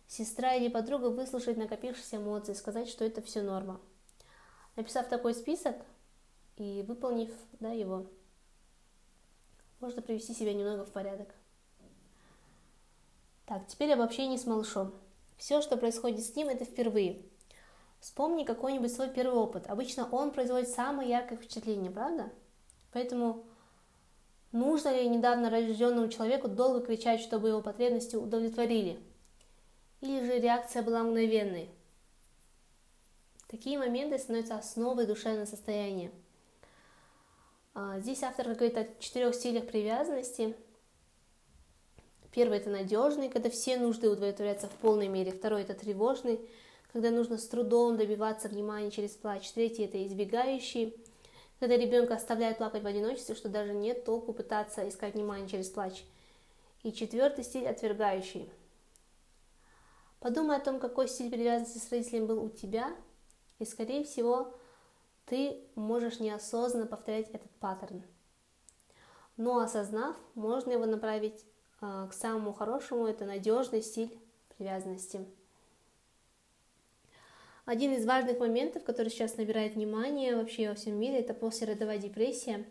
Сестра 0.08 0.54
или 0.54 0.68
подруга 0.68 1.06
выслушать 1.06 1.56
накопившиеся 1.56 2.16
эмоции, 2.16 2.52
сказать, 2.52 2.88
что 2.88 3.04
это 3.04 3.22
все 3.22 3.42
норма. 3.42 3.80
Написав 4.74 5.08
такой 5.08 5.34
список 5.34 5.76
и 6.56 6.84
выполнив 6.86 7.30
да, 7.60 7.70
его, 7.70 8.06
можно 9.80 10.02
привести 10.02 10.34
себя 10.34 10.54
немного 10.54 10.84
в 10.84 10.92
порядок. 10.92 11.34
Так, 13.46 13.66
теперь 13.68 13.92
обобщение 13.92 14.38
с 14.38 14.46
малышом. 14.46 14.92
Все, 15.36 15.62
что 15.62 15.76
происходит 15.76 16.24
с 16.24 16.34
ним, 16.34 16.48
это 16.48 16.64
впервые. 16.64 17.22
Вспомни 18.00 18.44
какой-нибудь 18.44 18.92
свой 18.92 19.08
первый 19.08 19.38
опыт. 19.38 19.66
Обычно 19.68 20.08
он 20.10 20.30
производит 20.30 20.68
самое 20.68 21.08
яркое 21.08 21.38
впечатление, 21.38 21.90
правда? 21.90 22.30
Поэтому 22.92 23.44
нужно 24.52 24.94
ли 24.94 25.08
недавно 25.08 25.50
рожденному 25.50 26.08
человеку 26.08 26.48
долго 26.48 26.84
кричать, 26.84 27.20
чтобы 27.20 27.48
его 27.48 27.60
потребности 27.60 28.16
удовлетворили? 28.16 28.98
Или 30.00 30.24
же 30.24 30.38
реакция 30.38 30.82
была 30.82 31.02
мгновенной? 31.02 31.70
Такие 33.48 33.78
моменты 33.78 34.18
становятся 34.18 34.56
основой 34.56 35.06
душевного 35.06 35.46
состояния. 35.46 36.10
А, 37.78 38.00
здесь 38.00 38.22
автор 38.22 38.48
говорит 38.54 38.76
о 38.78 38.88
четырех 38.98 39.34
стилях 39.34 39.66
привязанности– 39.66 40.56
Первый– 42.36 42.58
это 42.58 42.68
надежный, 42.68 43.30
когда 43.30 43.48
все 43.48 43.78
нужды 43.78 44.10
удовлетворяются 44.10 44.66
в 44.66 44.72
полной 44.72 45.08
мере. 45.08 45.32
Второй– 45.32 45.62
это 45.62 45.72
тревожный, 45.72 46.38
когда 46.92 47.10
нужно 47.10 47.38
с 47.38 47.48
трудом 47.48 47.96
добиваться 47.96 48.48
внимания 48.48 48.90
через 48.90 49.12
плач. 49.12 49.50
Третий– 49.52 49.84
это 49.84 50.06
избегающий, 50.06 50.94
когда 51.60 51.78
ребенка 51.78 52.14
оставляют 52.14 52.58
плакать 52.58 52.82
в 52.82 52.86
одиночестве, 52.86 53.34
что 53.34 53.48
даже 53.48 53.72
нет 53.72 54.04
толку 54.04 54.34
пытаться 54.34 54.86
искать 54.86 55.14
внимание 55.14 55.48
через 55.48 55.70
плач. 55.70 56.04
И 56.82 56.92
четвертый 56.92 57.42
стиль– 57.42 57.66
отвергающий. 57.68 58.50
Подумай 60.20 60.58
о 60.58 60.60
том, 60.60 60.78
какой 60.78 61.08
стиль 61.08 61.30
привязанности 61.30 61.78
с 61.78 61.90
родителем 61.90 62.26
был 62.26 62.44
у 62.44 62.50
тебя, 62.50 62.94
и, 63.60 63.64
скорее 63.64 64.04
всего, 64.04 64.52
ты 65.26 65.60
можешь 65.74 66.20
неосознанно 66.20 66.86
повторять 66.86 67.28
этот 67.30 67.50
паттерн. 67.60 68.02
Но 69.36 69.58
осознав, 69.58 70.16
можно 70.34 70.72
его 70.72 70.86
направить 70.86 71.44
а, 71.80 72.06
к 72.06 72.14
самому 72.14 72.52
хорошему 72.52 73.06
это 73.06 73.26
надежный 73.26 73.82
стиль 73.82 74.16
привязанности. 74.56 75.26
Один 77.66 77.92
из 77.94 78.06
важных 78.06 78.38
моментов, 78.38 78.84
который 78.84 79.08
сейчас 79.08 79.36
набирает 79.36 79.74
внимание 79.74 80.36
вообще 80.36 80.68
во 80.68 80.76
всем 80.76 80.94
мире, 80.98 81.18
это 81.18 81.34
послеродовая 81.34 81.98
депрессия. 81.98 82.64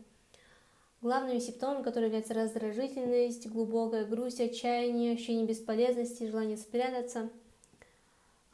Главными 1.02 1.40
симптомами, 1.40 1.84
которые 1.84 2.06
являются 2.06 2.34
раздражительность, 2.34 3.48
глубокая 3.48 4.06
грусть, 4.06 4.40
отчаяние, 4.40 5.14
ощущение 5.14 5.46
бесполезности, 5.46 6.24
желание 6.24 6.58
спрятаться, 6.58 7.30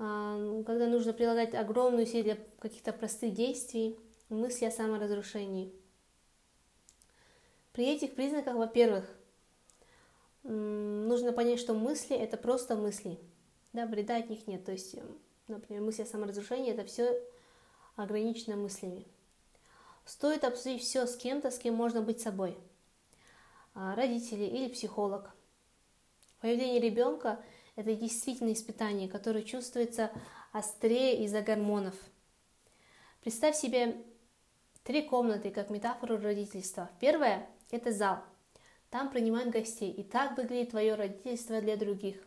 когда 0.01 0.88
нужно 0.88 1.13
прилагать 1.13 1.53
огромную 1.53 2.08
силу 2.08 2.24
для 2.24 2.38
каких-то 2.58 2.91
простых 2.91 3.36
действий, 3.36 4.00
мысли 4.29 4.65
о 4.65 4.72
саморазрушении. 4.72 5.72
При 7.72 7.86
этих 7.86 8.15
признаках, 8.15 8.55
во-первых, 8.55 9.05
нужно 10.41 11.34
понять, 11.34 11.60
что 11.60 11.75
мысли 11.75 12.15
это 12.15 12.38
просто 12.38 12.75
мысли. 12.75 13.20
Да, 13.74 13.86
вреда 13.86 14.17
от 14.17 14.29
них 14.31 14.48
нет. 14.48 14.65
То 14.65 14.72
есть, 14.72 14.96
эм, 14.96 15.20
например, 15.48 15.84
мысли 15.84 16.01
о 16.01 16.08
саморазрушении 16.08 16.72
это 16.72 16.84
все 16.84 17.22
ограничено 17.96 18.55
мыслями. 18.55 19.05
Стоит 20.05 20.43
обсудить 20.46 20.81
все 20.81 21.05
с 21.05 21.15
кем-то, 21.15 21.51
с 21.51 21.60
кем 21.60 21.75
можно 21.75 22.01
быть 22.01 22.20
собой. 22.20 22.58
А, 23.75 23.93
родители 23.93 24.46
или 24.46 24.67
психолог. 24.67 25.29
Появление 26.39 26.79
ребенка– 26.79 27.39
это 27.81 27.95
действительно 27.95 28.53
испытание, 28.53 29.09
которое 29.09 29.43
чувствуется 29.43 30.11
острее 30.51 31.23
из-за 31.25 31.41
гормонов. 31.41 31.95
Представь 33.21 33.55
себе 33.55 33.97
три 34.83 35.03
комнаты 35.03 35.51
как 35.51 35.69
метафору 35.69 36.17
родительства. 36.17 36.89
Первая– 37.00 37.47
это 37.71 37.91
зал– 37.91 38.23
там 38.91 39.09
принимают 39.09 39.51
гостей, 39.51 39.89
и 39.89 40.03
так 40.03 40.38
выглядит 40.38 40.71
твое 40.71 40.95
родительство 40.95 41.61
для 41.61 41.77
других. 41.77 42.17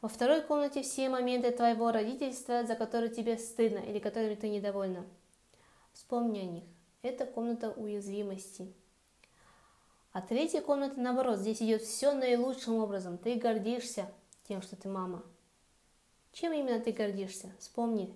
Во 0.00 0.08
второй 0.08 0.40
комнате 0.40 0.80
все 0.80 1.10
моменты 1.10 1.50
твоего 1.50 1.92
родительства, 1.92 2.64
за 2.64 2.74
которые 2.74 3.10
тебе 3.10 3.36
стыдно 3.36 3.78
или 3.78 3.98
которыми 3.98 4.34
ты 4.34 4.48
недовольна. 4.48 5.04
Вспомни 5.92 6.38
о 6.40 6.44
них. 6.44 6.64
Это 7.02 7.26
комната 7.26 7.70
уязвимости. 7.70 8.72
А 10.12 10.22
третья 10.22 10.62
комната, 10.62 10.98
наоборот, 10.98 11.38
здесь 11.38 11.60
идет 11.60 11.82
все 11.82 12.12
наилучшим 12.12 12.76
образом. 12.76 13.18
Ты 13.18 13.34
гордишься 13.34 14.10
тем, 14.48 14.62
что 14.62 14.76
ты 14.76 14.88
мама. 14.88 15.22
Чем 16.32 16.52
именно 16.52 16.80
ты 16.80 16.92
гордишься? 16.92 17.52
Вспомни. 17.58 18.14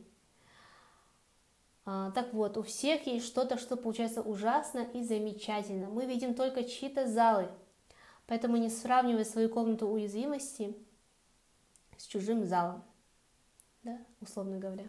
А, 1.85 2.11
так 2.11 2.33
вот, 2.35 2.56
у 2.56 2.62
всех 2.62 3.06
есть 3.06 3.26
что-то, 3.26 3.59
что 3.59 3.76
получается 3.76 4.23
ужасно 4.23 4.80
и 4.92 5.02
замечательно. 5.04 5.88
Мы 5.88 6.06
видим 6.06 6.35
только 6.35 6.64
чьи-то 6.64 7.06
залы, 7.06 7.49
поэтому 8.26 8.56
не 8.56 8.71
сравнивай 8.71 9.25
свою 9.25 9.49
комнату 9.49 9.87
уязвимости 9.87 10.76
с 11.97 12.06
чужим 12.06 12.45
залом, 12.45 12.83
да, 13.85 13.99
условно 14.21 14.59
говоря. 14.59 14.88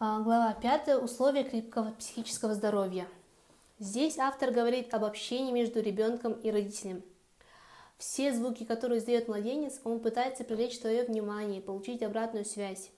А, 0.00 0.20
глава 0.20 0.52
5. 0.54 1.02
Условия 1.02 1.44
крепкого 1.44 1.92
психического 1.92 2.54
здоровья. 2.54 3.06
Здесь 3.78 4.18
автор 4.18 4.50
говорит 4.50 4.92
об 4.92 5.04
общении 5.04 5.52
между 5.52 5.80
ребенком 5.80 6.32
и 6.32 6.50
родителем. 6.50 7.02
Все 7.98 8.32
звуки, 8.32 8.64
которые 8.64 8.98
издает 8.98 9.28
младенец, 9.28 9.80
он 9.84 10.00
пытается 10.00 10.44
привлечь 10.44 10.78
твое 10.78 11.04
внимание, 11.04 11.60
получить 11.60 12.02
обратную 12.02 12.44
связь. 12.44 12.90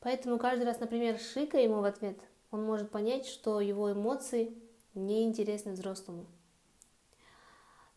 Поэтому 0.00 0.38
каждый 0.38 0.64
раз, 0.64 0.80
например, 0.80 1.18
шикая 1.18 1.62
ему 1.62 1.80
в 1.80 1.84
ответ, 1.84 2.18
он 2.50 2.64
может 2.64 2.90
понять, 2.90 3.26
что 3.26 3.60
его 3.60 3.90
эмоции 3.90 4.54
неинтересны 4.94 5.72
взрослому. 5.72 6.26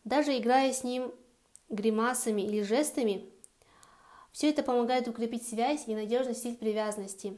Даже 0.04 0.36
играя 0.36 0.72
с 0.72 0.84
ним 0.84 1.12
гримасами 1.68 2.42
или 2.42 2.62
жестами, 2.62 3.28
все 4.32 4.50
это 4.50 4.62
помогает 4.62 5.06
укрепить 5.06 5.46
связь 5.46 5.86
и 5.86 5.94
надежный 5.94 6.34
стиль 6.34 6.56
привязанности. 6.56 7.36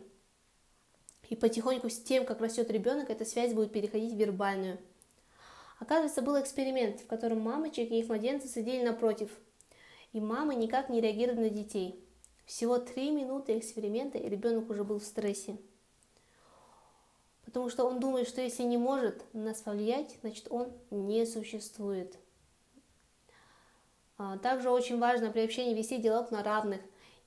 И 1.28 1.36
потихоньку 1.36 1.88
с 1.88 2.00
тем, 2.00 2.24
как 2.24 2.40
растет 2.40 2.70
ребенок, 2.70 3.10
эта 3.10 3.24
связь 3.24 3.54
будет 3.54 3.72
переходить 3.72 4.12
в 4.12 4.16
вербальную. 4.16 4.78
Оказывается, 5.80 6.22
был 6.22 6.40
эксперимент, 6.40 7.00
в 7.00 7.08
котором 7.08 7.40
мамочек 7.40 7.90
и 7.90 7.98
их 7.98 8.06
младенцы 8.06 8.46
сидели 8.46 8.84
напротив, 8.84 9.30
и 10.12 10.20
мамы 10.20 10.54
никак 10.54 10.88
не 10.88 11.00
реагировали 11.00 11.48
на 11.48 11.50
детей– 11.50 12.04
всего 12.50 12.78
три 12.78 13.12
минуты 13.12 13.56
эксперимента, 13.56 14.18
и 14.18 14.28
ребенок 14.28 14.70
уже 14.70 14.82
был 14.82 14.98
в 14.98 15.04
стрессе. 15.04 15.56
Потому 17.44 17.70
что 17.70 17.84
он 17.84 18.00
думает, 18.00 18.26
что 18.26 18.40
если 18.40 18.64
не 18.64 18.76
может 18.76 19.24
нас 19.32 19.60
повлиять, 19.60 20.18
значит 20.20 20.48
он 20.50 20.72
не 20.90 21.24
существует. 21.26 22.18
А, 24.18 24.36
также 24.38 24.68
очень 24.68 24.98
важно 24.98 25.30
при 25.30 25.44
общении 25.44 25.74
вести 25.74 25.98
диалог 25.98 26.32
на 26.32 26.42
равных, 26.42 26.80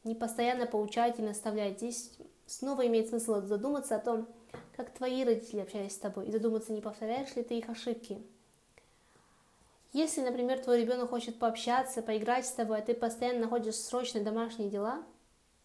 не 0.03 0.13
постоянно 0.13 0.65
поучать 0.65 1.19
и 1.19 1.22
наставлять. 1.22 1.77
Здесь 1.77 2.17
снова 2.45 2.86
имеет 2.86 3.07
смысл 3.07 3.39
задуматься 3.43 3.95
о 3.95 4.00
том, 4.00 4.27
как 4.75 4.93
твои 4.93 5.24
родители 5.24 5.62
общались 5.62 5.93
с 5.93 6.00
тобой, 6.00 6.27
и 6.27 6.31
задуматься, 6.33 6.74
не 6.74 6.81
повторяешь 6.81 7.33
ли 7.38 7.43
ты 7.43 7.60
их 7.60 7.69
ошибки. 7.69 8.22
Если, 9.93 10.21
например, 10.21 10.59
твой 10.59 10.81
ребенок 10.81 11.09
хочет 11.09 11.39
пообщаться, 11.39 12.01
поиграть 12.01 12.45
с 12.45 12.51
тобой, 12.51 12.79
а 12.79 12.81
ты 12.81 12.93
постоянно 12.93 13.41
находишь 13.41 13.75
срочные 13.75 14.23
домашние 14.23 14.69
дела, 14.69 15.03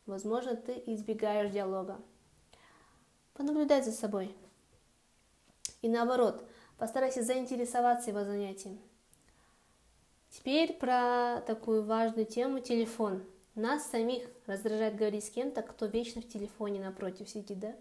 Возможно, 0.09 0.57
ты 0.57 0.83
избегаешь 0.87 1.53
диалога. 1.53 2.01
Понаблюдай 3.35 3.83
за 3.83 3.93
собой. 3.93 4.35
И 5.83 5.89
наоборот, 5.91 6.43
постарайся 6.79 7.23
заинтересоваться 7.23 8.09
его 8.09 8.25
занятием. 8.25 8.79
Теперь 10.31 10.73
про 10.73 11.43
такую 11.47 11.85
важную 11.85 12.25
тему 12.25 12.61
телефон. 12.61 13.23
Нас 13.55 13.91
самих 13.91 14.27
раздражает 14.47 14.97
говорить 14.97 15.27
с 15.27 15.31
кем-то, 15.31 15.61
кто 15.61 15.85
вечно 15.85 16.23
в 16.23 16.29
телефоне 16.29 16.81
напротив 16.81 17.29
сидит, 17.29 17.61
да? 17.61 17.77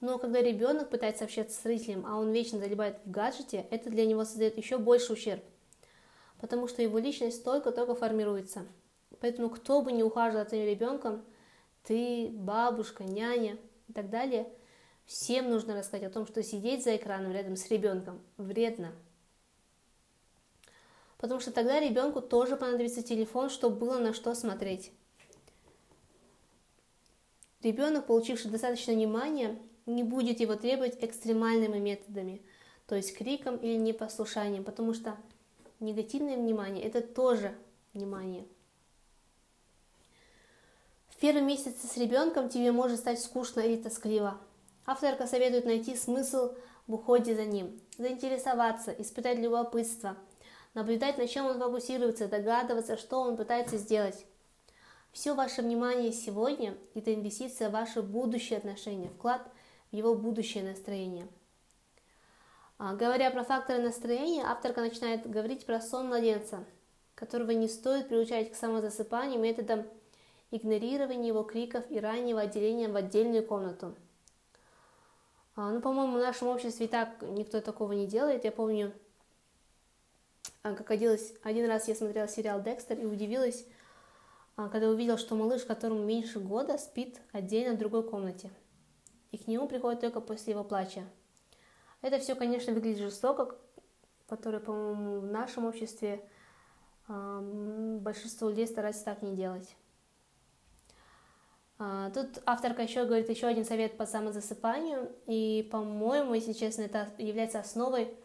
Но 0.00 0.18
когда 0.18 0.42
ребенок 0.42 0.90
пытается 0.90 1.24
общаться 1.24 1.58
с 1.58 1.64
родителем, 1.64 2.04
а 2.06 2.16
он 2.16 2.30
вечно 2.30 2.58
залипает 2.58 2.98
в 3.06 3.10
гаджете, 3.10 3.66
это 3.70 3.88
для 3.88 4.04
него 4.04 4.26
создает 4.26 4.58
еще 4.58 4.76
больше 4.76 5.14
ущерб, 5.14 5.42
потому 6.40 6.68
что 6.68 6.82
его 6.82 6.98
личность 6.98 7.44
только-только 7.44 7.94
формируется. 7.94 8.66
Поэтому 9.20 9.50
кто 9.50 9.82
бы 9.82 9.92
ни 9.92 10.02
ухаживал 10.02 10.44
за 10.44 10.50
своим 10.50 10.66
ребенком, 10.66 11.24
ты, 11.82 12.28
бабушка, 12.32 13.04
няня 13.04 13.58
и 13.88 13.92
так 13.92 14.10
далее, 14.10 14.48
всем 15.06 15.50
нужно 15.50 15.74
рассказать 15.76 16.06
о 16.06 16.10
том, 16.10 16.26
что 16.26 16.42
сидеть 16.42 16.84
за 16.84 16.96
экраном 16.96 17.32
рядом 17.32 17.56
с 17.56 17.68
ребенком 17.70 18.20
вредно. 18.36 18.92
Потому 21.16 21.40
что 21.40 21.50
тогда 21.50 21.80
ребенку 21.80 22.20
тоже 22.20 22.56
понадобится 22.56 23.02
телефон, 23.02 23.50
чтобы 23.50 23.76
было 23.76 23.98
на 23.98 24.14
что 24.14 24.34
смотреть. 24.34 24.92
Ребенок, 27.62 28.06
получивший 28.06 28.52
достаточно 28.52 28.92
внимания, 28.92 29.58
не 29.86 30.04
будет 30.04 30.38
его 30.38 30.54
требовать 30.54 31.02
экстремальными 31.02 31.78
методами, 31.78 32.40
то 32.86 32.94
есть 32.94 33.16
криком 33.16 33.56
или 33.56 33.74
непослушанием, 33.74 34.62
потому 34.62 34.94
что 34.94 35.16
негативное 35.80 36.36
внимание– 36.36 36.84
это 36.84 37.00
тоже 37.00 37.54
внимание. 37.94 38.46
В 41.08 41.16
первый 41.16 41.42
месяц 41.42 41.74
с 41.82 41.96
ребенком 41.96 42.48
тебе 42.48 42.72
может 42.72 43.00
стать 43.00 43.20
скучно 43.20 43.60
или 43.60 43.76
тоскливо. 43.76 44.38
Авторка 44.86 45.26
советует 45.26 45.64
найти 45.64 45.96
смысл 45.96 46.54
в 46.86 46.94
уходе 46.94 47.34
за 47.34 47.44
ним, 47.44 47.80
заинтересоваться, 47.98 48.92
испытать 48.92 49.38
любопытство, 49.38 50.16
наблюдать, 50.74 51.18
на 51.18 51.26
чем 51.26 51.46
он 51.46 51.58
фокусируется, 51.58 52.28
догадываться, 52.28 52.96
что 52.96 53.20
он 53.20 53.36
пытается 53.36 53.76
сделать. 53.76 54.24
Все 55.12 55.34
ваше 55.34 55.62
внимание 55.62 56.12
сегодня– 56.12 56.76
это 56.94 57.12
инвестиция 57.12 57.68
в 57.68 57.72
ваши 57.72 58.02
будущие 58.02 58.58
отношения, 58.58 59.08
вклад– 59.08 59.42
его 59.90 60.14
будущее 60.14 60.64
настроение. 60.64 61.26
А, 62.78 62.94
говоря 62.94 63.30
про 63.30 63.44
факторы 63.44 63.82
настроения, 63.82 64.44
авторка 64.44 64.80
начинает 64.80 65.28
говорить 65.28 65.66
про 65.66 65.80
сон 65.80 66.08
младенца, 66.08 66.64
которого 67.14 67.50
не 67.50 67.68
стоит 67.68 68.08
приучать 68.08 68.52
к 68.52 68.56
самозасыпанию 68.56 69.40
методом 69.40 69.86
игнорирования 70.50 71.28
его 71.28 71.42
криков 71.42 71.84
и 71.90 71.98
раннего 71.98 72.40
отделения 72.40 72.88
в 72.88 72.96
отдельную 72.96 73.44
комнату. 73.44 73.94
А, 75.56 75.70
ну, 75.70 75.80
по-моему, 75.80 76.18
в 76.18 76.20
нашем 76.20 76.48
обществе 76.48 76.86
и 76.86 76.88
так 76.88 77.20
никто 77.22 77.60
такого 77.60 77.92
не 77.92 78.06
делает. 78.06 78.44
Я 78.44 78.52
помню, 78.52 78.92
а, 80.62 80.74
как 80.74 80.90
оделась, 80.90 81.34
один 81.42 81.66
раз 81.66 81.88
я 81.88 81.96
смотрела 81.96 82.28
сериал 82.28 82.62
«Декстер» 82.62 82.98
и 82.98 83.04
удивилась, 83.04 83.66
когда 84.54 84.88
увидела, 84.88 85.18
что 85.18 85.34
малыш, 85.34 85.64
которому 85.64 86.04
меньше 86.04 86.38
года, 86.38 86.78
спит 86.78 87.20
отдельно 87.32 87.74
в 87.74 87.78
другой 87.78 88.08
комнате– 88.08 88.50
и 89.30 89.36
к 89.36 89.46
нему 89.46 89.68
приходят 89.68 90.00
только 90.00 90.20
после 90.20 90.52
его 90.52 90.64
плача. 90.64 91.04
Это 92.00 92.18
все, 92.18 92.34
конечно, 92.34 92.72
выглядит 92.72 92.98
жестоко, 92.98 93.56
которое, 94.28 94.60
по-моему, 94.60 95.20
в 95.20 95.26
нашем 95.26 95.66
обществе 95.66 96.24
э, 97.08 97.98
большинство 98.00 98.48
людей 98.50 98.66
стараются 98.66 99.04
так 99.04 99.22
не 99.22 99.34
делать. 99.34 99.76
А, 101.80 102.10
тут 102.10 102.42
авторка 102.44 102.82
еще 102.82 103.04
говорит 103.04 103.28
еще 103.28 103.46
один 103.46 103.64
совет 103.64 103.96
по 103.96 104.04
самозасыпанию, 104.04 105.12
и, 105.26 105.68
по-моему, 105.70 106.34
если 106.34 106.52
честно, 106.52 106.82
это 106.82 107.08
является 107.18 107.60
основой 107.60 108.16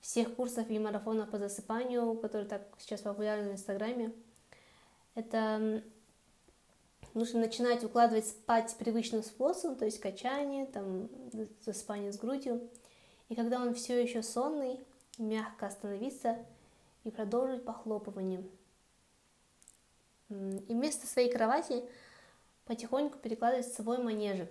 всех 0.00 0.34
курсов 0.36 0.70
и 0.70 0.78
марафонов 0.78 1.30
по 1.30 1.38
засыпанию, 1.38 2.14
которые 2.16 2.48
так 2.48 2.62
сейчас 2.78 3.00
популярны 3.00 3.50
в 3.50 3.52
Инстаграме. 3.52 4.12
Это 5.14 5.82
нужно 7.14 7.40
начинать 7.40 7.82
укладывать 7.82 8.26
спать 8.26 8.74
привычным 8.78 9.22
способом, 9.22 9.76
то 9.76 9.84
есть 9.84 10.00
качание, 10.00 10.66
там, 10.66 11.08
засыпание 11.64 12.12
с 12.12 12.18
грудью. 12.18 12.68
И 13.28 13.34
когда 13.34 13.60
он 13.60 13.74
все 13.74 14.02
еще 14.02 14.22
сонный, 14.22 14.80
мягко 15.18 15.66
остановиться 15.66 16.44
и 17.04 17.10
продолжить 17.10 17.64
похлопыванием. 17.64 18.50
И 20.28 20.72
вместо 20.72 21.06
своей 21.06 21.30
кровати 21.30 21.84
потихоньку 22.64 23.18
перекладывать 23.18 23.72
свой 23.72 23.98
манежик. 23.98 24.50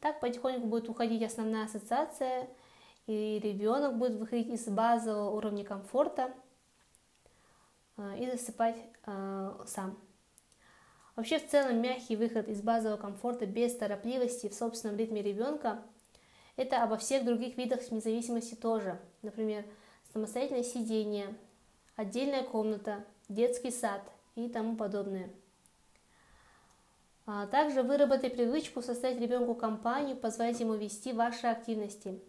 Так 0.00 0.20
потихоньку 0.20 0.66
будет 0.66 0.88
уходить 0.88 1.22
основная 1.22 1.64
ассоциация, 1.64 2.48
и 3.06 3.40
ребенок 3.42 3.98
будет 3.98 4.18
выходить 4.18 4.48
из 4.48 4.66
базового 4.66 5.30
уровня 5.30 5.64
комфорта 5.64 6.32
а, 7.96 8.16
и 8.16 8.30
засыпать 8.30 8.76
э, 9.06 9.64
сам. 9.66 9.98
Вообще, 11.16 11.40
в 11.40 11.48
целом, 11.48 11.80
мягкий 11.82 12.14
выход 12.14 12.46
из 12.48 12.62
базового 12.62 12.96
комфорта 12.96 13.46
без 13.46 13.76
торопливости 13.76 14.48
в 14.48 14.54
собственном 14.54 14.96
ритме 14.96 15.22
ребенка– 15.22 15.82
это 16.58 16.82
обо 16.82 16.98
всех 16.98 17.24
других 17.24 17.56
видах 17.56 17.90
независимости 17.90 18.54
тоже. 18.54 19.00
Например, 19.22 19.64
самостоятельное 20.12 20.62
сидение, 20.62 21.34
отдельная 21.96 22.42
комната, 22.42 23.04
детский 23.30 23.70
сад 23.70 24.02
и 24.34 24.48
тому 24.50 24.76
подобное. 24.76 25.30
А 27.24 27.46
также 27.46 27.82
выработай 27.82 28.28
привычку 28.28 28.82
составить 28.82 29.20
ребенку 29.20 29.54
компанию, 29.54 30.16
позволять 30.16 30.60
ему 30.60 30.74
вести 30.74 31.14
ваши 31.14 31.46
активности. 31.46 32.20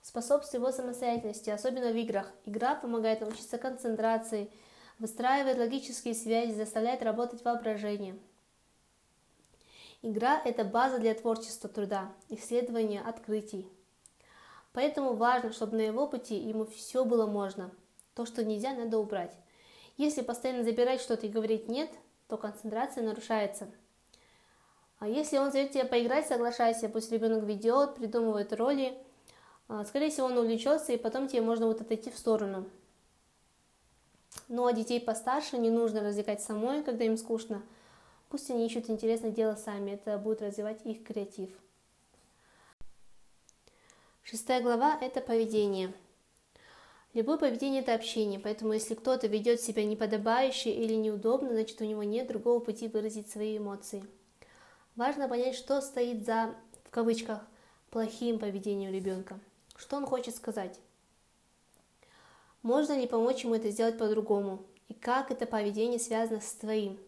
Способствуй 0.00 0.58
его 0.58 0.72
самостоятельности, 0.72 1.50
особенно 1.50 1.92
в 1.92 1.96
играх. 1.96 2.32
Игра 2.44 2.74
помогает 2.74 3.20
научиться 3.20 3.58
концентрации– 3.58 4.50
выстраивает 5.02 5.58
логические 5.58 6.14
связи, 6.14 6.52
заставляет 6.52 7.02
работать 7.02 7.44
воображение. 7.44 8.16
Игра– 10.02 10.40
это 10.44 10.64
база 10.64 10.98
для 10.98 11.14
творчества 11.14 11.68
труда, 11.68 12.12
исследования, 12.28 13.00
открытий. 13.00 13.68
Поэтому 14.72 15.14
важно, 15.14 15.52
чтобы 15.52 15.76
на 15.76 15.82
его 15.82 16.06
пути 16.06 16.36
ему 16.36 16.66
все 16.66 17.04
было 17.04 17.26
можно. 17.26 17.70
То, 18.14 18.26
что 18.26 18.44
нельзя, 18.44 18.74
надо 18.74 18.98
убрать. 18.98 19.34
Если 19.96 20.22
постоянно 20.22 20.64
забирать 20.64 21.00
что-то 21.00 21.26
и 21.26 21.30
говорить 21.30 21.68
«нет», 21.68 21.90
то 22.28 22.36
концентрация 22.36 23.04
нарушается. 23.04 23.70
А 24.98 25.08
если 25.08 25.38
он 25.38 25.52
зовет 25.52 25.72
тебя 25.72 25.84
поиграть, 25.84 26.26
соглашайся, 26.26 26.88
пусть 26.88 27.12
ребенок 27.12 27.44
ведет, 27.44 27.94
придумывает 27.94 28.52
роли. 28.52 28.96
А, 29.68 29.84
скорее 29.84 30.10
всего, 30.10 30.26
он 30.26 30.38
увлечется, 30.38 30.92
и 30.92 30.96
потом 30.96 31.28
тебе 31.28 31.42
можно 31.42 31.66
вот 31.66 31.80
отойти 31.80 32.10
в 32.10 32.18
сторону– 32.18 32.68
ну 34.48 34.66
а 34.66 34.72
детей 34.72 35.00
постарше 35.00 35.58
не 35.58 35.70
нужно 35.70 36.02
развлекать 36.02 36.42
самой, 36.42 36.82
когда 36.82 37.04
им 37.04 37.16
скучно. 37.16 37.62
Пусть 38.32 38.50
они 38.50 38.64
ищут 38.64 38.88
интересное 38.88 39.30
дело 39.30 39.56
сами, 39.56 39.90
это 39.90 40.16
будет 40.16 40.40
развивать 40.40 40.86
их 40.86 41.04
креатив. 41.04 41.50
Шестая 44.22 44.62
глава– 44.62 44.96
это 45.02 45.20
поведение. 45.20 45.92
Любое 47.12 47.36
поведение– 47.36 47.82
это 47.82 47.92
общение, 47.92 48.40
поэтому 48.40 48.72
если 48.72 48.94
кто-то 48.94 49.26
ведет 49.26 49.60
себя 49.60 49.84
неподобающе 49.84 50.70
или 50.70 50.94
неудобно, 50.94 51.50
значит 51.50 51.78
у 51.82 51.84
него 51.84 52.04
нет 52.04 52.26
другого 52.26 52.58
пути 52.60 52.88
выразить 52.88 53.30
свои 53.30 53.58
эмоции. 53.58 54.02
Важно 54.96 55.28
понять, 55.28 55.54
что 55.54 55.82
стоит 55.82 56.24
за, 56.24 56.54
в 56.84 56.90
кавычках, 56.90 57.46
плохим 57.90 58.38
поведением 58.38 58.94
ребенка. 58.94 59.38
Что 59.76 59.98
он 59.98 60.06
хочет 60.06 60.34
сказать. 60.34 60.80
Можно 62.62 62.98
ли 62.98 63.06
помочь 63.06 63.44
ему 63.44 63.56
это 63.56 63.68
сделать 63.68 63.98
по-другому? 63.98 64.64
И 64.88 64.94
как 64.94 65.30
это 65.30 65.44
поведение 65.44 65.98
связано 65.98 66.40
с 66.40 66.54
твоим? 66.54 66.98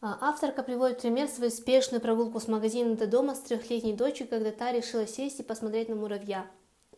А, 0.00 0.16
авторка 0.20 0.62
приводит 0.62 1.02
пример 1.02 1.26
свою 1.26 1.50
спешную 1.50 2.00
прогулку 2.00 2.38
с 2.38 2.46
магазина 2.46 2.94
до 2.94 3.08
дома 3.08 3.34
с 3.34 3.40
трехлетней 3.40 3.94
дочерью, 3.94 4.28
когда 4.28 4.52
та 4.52 4.70
решила 4.70 5.08
сесть 5.08 5.40
и 5.40 5.42
посмотреть 5.42 5.88
на 5.88 5.96
муравья. 5.96 6.48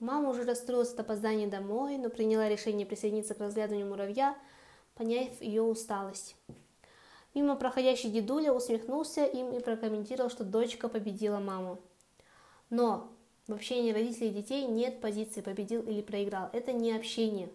Мама 0.01 0.29
уже 0.29 0.45
расстроилась 0.45 0.93
от 0.93 1.01
опоздания 1.01 1.49
домой, 1.49 1.97
но 1.97 2.11
приняла 2.11 2.47
решение 2.49 2.85
присоединиться 2.85 3.35
к 3.35 3.41
разглядыванию 3.41 3.89
муравья, 3.89 4.37
поняв 4.95 5.41
ее 5.41 5.63
усталость. 5.63 6.37
Мимо 7.33 7.57
проходящий 7.57 8.11
дедуля 8.11 8.53
усмехнулся 8.53 9.25
им 9.25 9.51
и 9.53 9.61
прокомментировал, 9.61 10.29
что 10.29 10.45
дочка 10.45 10.89
победила 10.89 11.39
маму. 11.39 11.79
Но 12.69 13.11
в 13.47 13.55
общении 13.55 13.93
родителей 13.93 14.29
и 14.29 14.35
детей 14.35 14.67
нет 14.67 15.01
позиции 15.01 15.41
победил 15.41 15.83
или 15.83 16.03
проиграл. 16.03 16.51
Это 16.53 16.75
не 16.75 16.93
общение, 16.93 17.49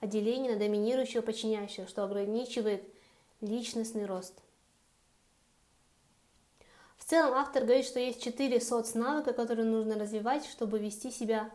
а 0.00 0.06
деление 0.06 0.54
на 0.54 0.58
доминирующего 0.58 1.20
подчиняющего, 1.20 1.86
что 1.86 2.04
ограничивает 2.04 2.82
личностный 3.42 4.06
рост. 4.06 4.40
В 7.08 7.10
целом 7.10 7.32
автор 7.32 7.64
говорит, 7.64 7.86
что 7.86 7.98
есть 7.98 8.22
четыре 8.22 8.60
соцнавыка, 8.60 9.32
которые 9.32 9.64
нужно 9.64 9.98
развивать, 9.98 10.44
чтобы 10.44 10.78
вести 10.78 11.10
себя 11.10 11.48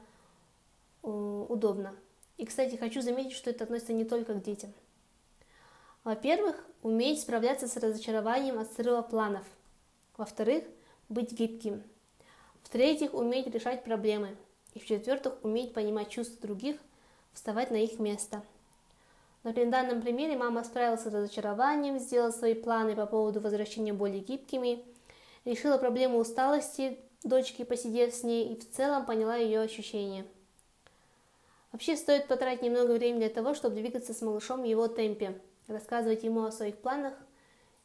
э, 1.03 1.07
удобно. 1.07 1.93
И, 2.37 2.47
кстати, 2.47 2.75
хочу 2.75 3.03
заметить, 3.03 3.33
что 3.33 3.51
это 3.51 3.65
относится 3.65 3.93
не 3.93 4.03
только 4.03 4.33
к 4.33 4.41
детям. 4.41 4.73
Во-первых, 6.03 6.55
уметь 6.81 7.21
справляться 7.21 7.67
с 7.67 7.77
разочарованием 7.77 8.57
от 8.57 8.71
срыва 8.71 9.03
планов. 9.03 9.45
Во-вторых, 10.17 10.63
быть 11.07 11.31
гибким– 11.33 11.83
в-третьих, 12.63 13.13
уметь 13.13 13.45
решать 13.45 13.83
проблемы. 13.83 14.35
И 14.73 14.79
в-четвертых, 14.79 15.35
уметь 15.43 15.71
понимать 15.71 16.09
чувства 16.09 16.41
других, 16.41 16.77
вставать 17.31 17.69
на 17.69 17.75
их 17.75 17.99
место. 17.99 18.41
Например, 19.43 19.67
в 19.67 19.71
данном 19.71 20.01
примере 20.01 20.35
мама 20.35 20.63
справилась 20.63 21.03
с 21.03 21.05
разочарованием, 21.05 21.99
сделала 21.99 22.31
свои 22.31 22.55
планы 22.55 22.95
по 22.95 23.05
поводу 23.05 23.39
возвращения 23.39 23.93
более 23.93 24.21
гибкими, 24.21 24.83
решила 25.45 25.77
проблему 25.77 26.19
усталости 26.19 26.99
дочки, 27.23 27.63
посидев 27.63 28.13
с 28.13 28.23
ней, 28.23 28.53
и 28.53 28.59
в 28.59 28.69
целом 28.69 29.05
поняла 29.05 29.35
ее 29.35 29.61
ощущения. 29.61 30.25
Вообще 31.71 31.95
стоит 31.95 32.27
потратить 32.27 32.61
немного 32.61 32.91
времени 32.91 33.19
для 33.19 33.29
того, 33.29 33.53
чтобы 33.53 33.75
двигаться 33.75 34.13
с 34.13 34.21
малышом 34.21 34.61
в 34.61 34.65
его 34.65 34.87
темпе, 34.87 35.41
рассказывать 35.67 36.23
ему 36.23 36.43
о 36.43 36.51
своих 36.51 36.77
планах 36.77 37.13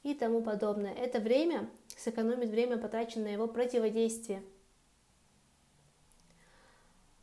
и 0.03 0.15
тому 0.15 0.43
подобное. 0.43 0.93
Это 0.95 1.21
время 1.21 1.71
сэкономит 1.97 2.51
время, 2.51 2.77
потраченное 2.77 3.29
на 3.29 3.33
его 3.33 3.49
противодействие, 3.49 4.43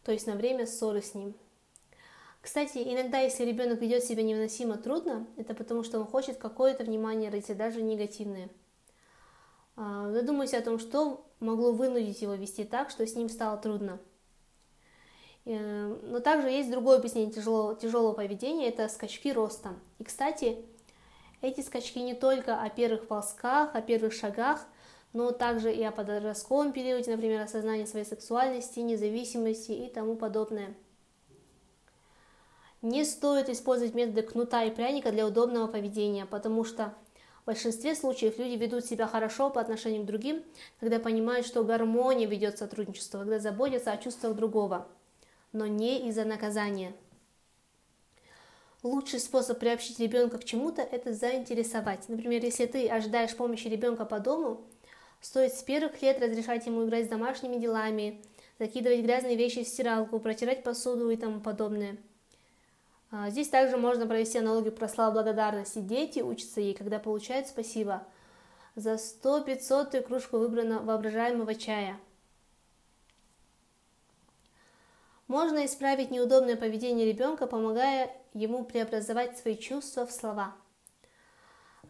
то 0.04 0.12
есть 0.12 0.28
на 0.28 0.36
время 0.36 0.66
ссоры 0.66 1.02
с 1.02 1.14
ним. 1.14 1.36
Кстати, 2.42 2.78
иногда, 2.78 3.20
если 3.20 3.44
ребенок 3.44 3.82
ведет 3.82 4.04
себя 4.04 4.22
невыносимо 4.22 4.78
трудно, 4.78 5.26
это 5.36 5.56
потому, 5.56 5.84
что 5.84 6.00
он 6.00 6.06
хочет 6.06 6.38
какое-то 6.38 6.84
внимание 6.84 7.32
родителей, 7.32 7.56
даже 7.56 7.82
негативное. 7.82 8.50
А, 9.76 10.12
задумайся 10.12 10.58
о 10.58 10.62
том, 10.62 10.80
что 10.80 11.26
могло 11.40 11.72
вынудить 11.72 12.22
его 12.22 12.34
вести 12.34 12.64
так, 12.64 12.90
что 12.90 13.06
с 13.06 13.16
ним 13.16 13.30
стало 13.30 13.58
трудно. 13.58 14.00
Э, 15.46 15.96
но 16.04 16.20
также 16.20 16.50
есть 16.50 16.72
другое 16.72 16.98
объяснение 16.98 17.32
тяжелого, 17.32 17.76
тяжелого 17.76 18.14
поведения, 18.14 18.70
это 18.70 18.88
скачки 18.88 19.32
роста. 19.32 19.74
И, 20.00 20.04
кстати, 20.04 20.58
эти 21.42 21.62
скачки 21.62 22.00
не 22.00 22.14
только 22.14 22.62
о 22.62 22.70
первых 22.70 23.08
ползках, 23.08 23.76
о 23.76 23.82
первых 23.82 24.14
шагах, 24.14 24.66
но 25.14 25.32
также 25.32 25.74
и 25.74 25.84
о 25.84 25.92
подростковом 25.92 26.72
периоде, 26.72 27.12
например, 27.12 27.42
осознание 27.42 27.88
своей 27.88 28.06
сексуальности, 28.06 28.80
независимости 28.80 29.72
и 29.72 29.90
тому 29.90 30.16
подобное– 30.16 30.74
не 32.86 33.04
стоит 33.04 33.50
использовать 33.50 33.96
методы 33.96 34.22
кнута 34.22 34.64
и 34.64 34.70
пряника 34.70 35.12
для 35.12 35.26
удобного 35.26 35.66
поведения, 35.66 36.28
потому 36.28 36.64
что 36.64 36.94
в 37.46 37.48
большинстве 37.48 37.94
случаев 37.94 38.40
люди 38.40 38.56
ведут 38.56 38.86
себя 38.86 39.06
хорошо 39.06 39.52
по 39.52 39.62
отношению 39.62 40.02
к 40.02 40.08
другим, 40.08 40.42
когда 40.80 40.98
понимают, 40.98 41.46
что 41.46 41.64
гармония 41.64 42.26
ведет 42.26 42.58
сотрудничество, 42.58 43.20
когда 43.20 43.38
заботятся 43.38 43.92
о 43.92 43.98
чувствах 43.98 44.36
другого, 44.36 44.88
но 45.52 45.68
не 45.68 46.10
из-за 46.10 46.26
наказания. 46.26 46.94
Лучший 48.82 49.20
способ 49.20 49.60
приобщить 49.60 50.00
ребенка 50.00 50.40
к 50.40 50.44
чему-то– 50.44 50.82
это 50.92 51.14
заинтересовать. 51.14 52.10
Например, 52.10 52.44
если 52.44 52.66
ты 52.66 52.88
ожидаешь 52.88 53.36
помощи 53.36 53.68
ребенка 53.68 54.06
по 54.06 54.20
дому, 54.20 54.66
стоит 55.22 55.54
с 55.54 55.62
первых 55.62 56.02
лет 56.02 56.20
разрешать 56.20 56.66
ему 56.66 56.84
играть 56.84 57.06
с 57.06 57.10
домашними 57.10 57.58
делами, 57.58 58.24
закидывать 58.58 59.02
грязные 59.02 59.36
вещи 59.36 59.64
в 59.64 59.68
стиралку, 59.68 60.18
протирать 60.18 60.64
посуду 60.64 61.12
и 61.12 61.16
тому 61.16 61.42
подобное– 61.42 61.98
здесь 63.30 63.50
также 63.50 63.78
можно 63.78 64.08
провести 64.08 64.40
аналогию 64.40 64.74
про 64.74 64.88
славу 64.88 65.14
благодарности. 65.14 65.80
Дети 65.80 66.20
учатся 66.20 66.62
ей, 66.62 66.74
когда 66.74 67.00
получают 67.00 67.48
спасибо 67.48 68.06
за 68.76 68.94
100-500 68.94 70.02
кружку 70.02 70.38
выбранного 70.38 70.84
воображаемого 70.84 71.56
чая. 71.56 72.00
Можно 75.28 75.66
исправить 75.66 76.12
неудобное 76.12 76.56
поведение 76.56 77.08
ребенка, 77.08 77.48
помогая 77.48 78.12
ему 78.34 78.64
преобразовать 78.64 79.38
свои 79.38 79.58
чувства 79.58 80.06
в 80.06 80.12
слова. 80.12 80.54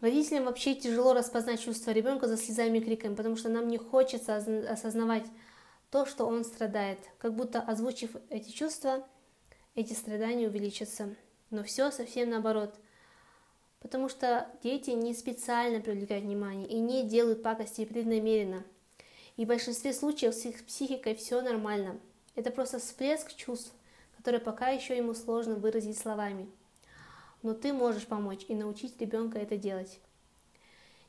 Родителям 0.00 0.44
вообще 0.44 0.74
тяжело 0.74 1.12
распознать 1.12 1.60
чувства 1.60 1.90
ребенка 1.90 2.28
за 2.28 2.36
слезами 2.36 2.78
и 2.78 2.84
криками, 2.84 3.14
потому 3.14 3.36
что 3.36 3.48
нам 3.48 3.68
не 3.68 3.78
хочется 3.78 4.36
осознавать 4.36 5.24
то, 5.90 6.06
что 6.06 6.26
он 6.26 6.44
страдает. 6.44 6.98
Как 7.18 7.34
будто 7.34 7.60
озвучив 7.60 8.10
эти 8.30 8.50
чувства– 8.50 9.06
эти 9.76 9.92
страдания 9.92 10.48
увеличатся. 10.48 11.14
Но 11.50 11.62
все 11.62 11.92
совсем 11.92 12.30
наоборот. 12.30 12.74
Потому 13.80 14.08
что 14.08 14.48
дети 14.62 14.90
не 14.90 15.14
специально 15.14 15.80
привлекают 15.80 16.24
внимание 16.24 16.66
и 16.66 16.80
не 16.80 17.04
делают 17.04 17.42
пакости 17.42 17.84
преднамеренно. 17.84 18.64
И 19.36 19.44
в 19.44 19.48
большинстве 19.48 19.92
случаев 19.92 20.34
с 20.34 20.44
их 20.46 20.64
психикой 20.64 21.14
все 21.14 21.40
нормально. 21.42 22.00
Это 22.34 22.50
просто 22.50 22.78
всплеск 22.78 23.34
чувств, 23.34 23.72
которые 24.16 24.40
пока 24.40 24.70
еще 24.70 24.96
ему 24.96 25.14
сложно 25.14 25.54
выразить 25.54 25.98
словами. 25.98 26.50
Но 27.42 27.54
ты 27.54 27.72
можешь 27.72 28.06
помочь 28.06 28.44
и 28.48 28.54
научить 28.54 29.00
ребенка 29.00 29.38
это 29.38 29.56
делать. 29.56 30.00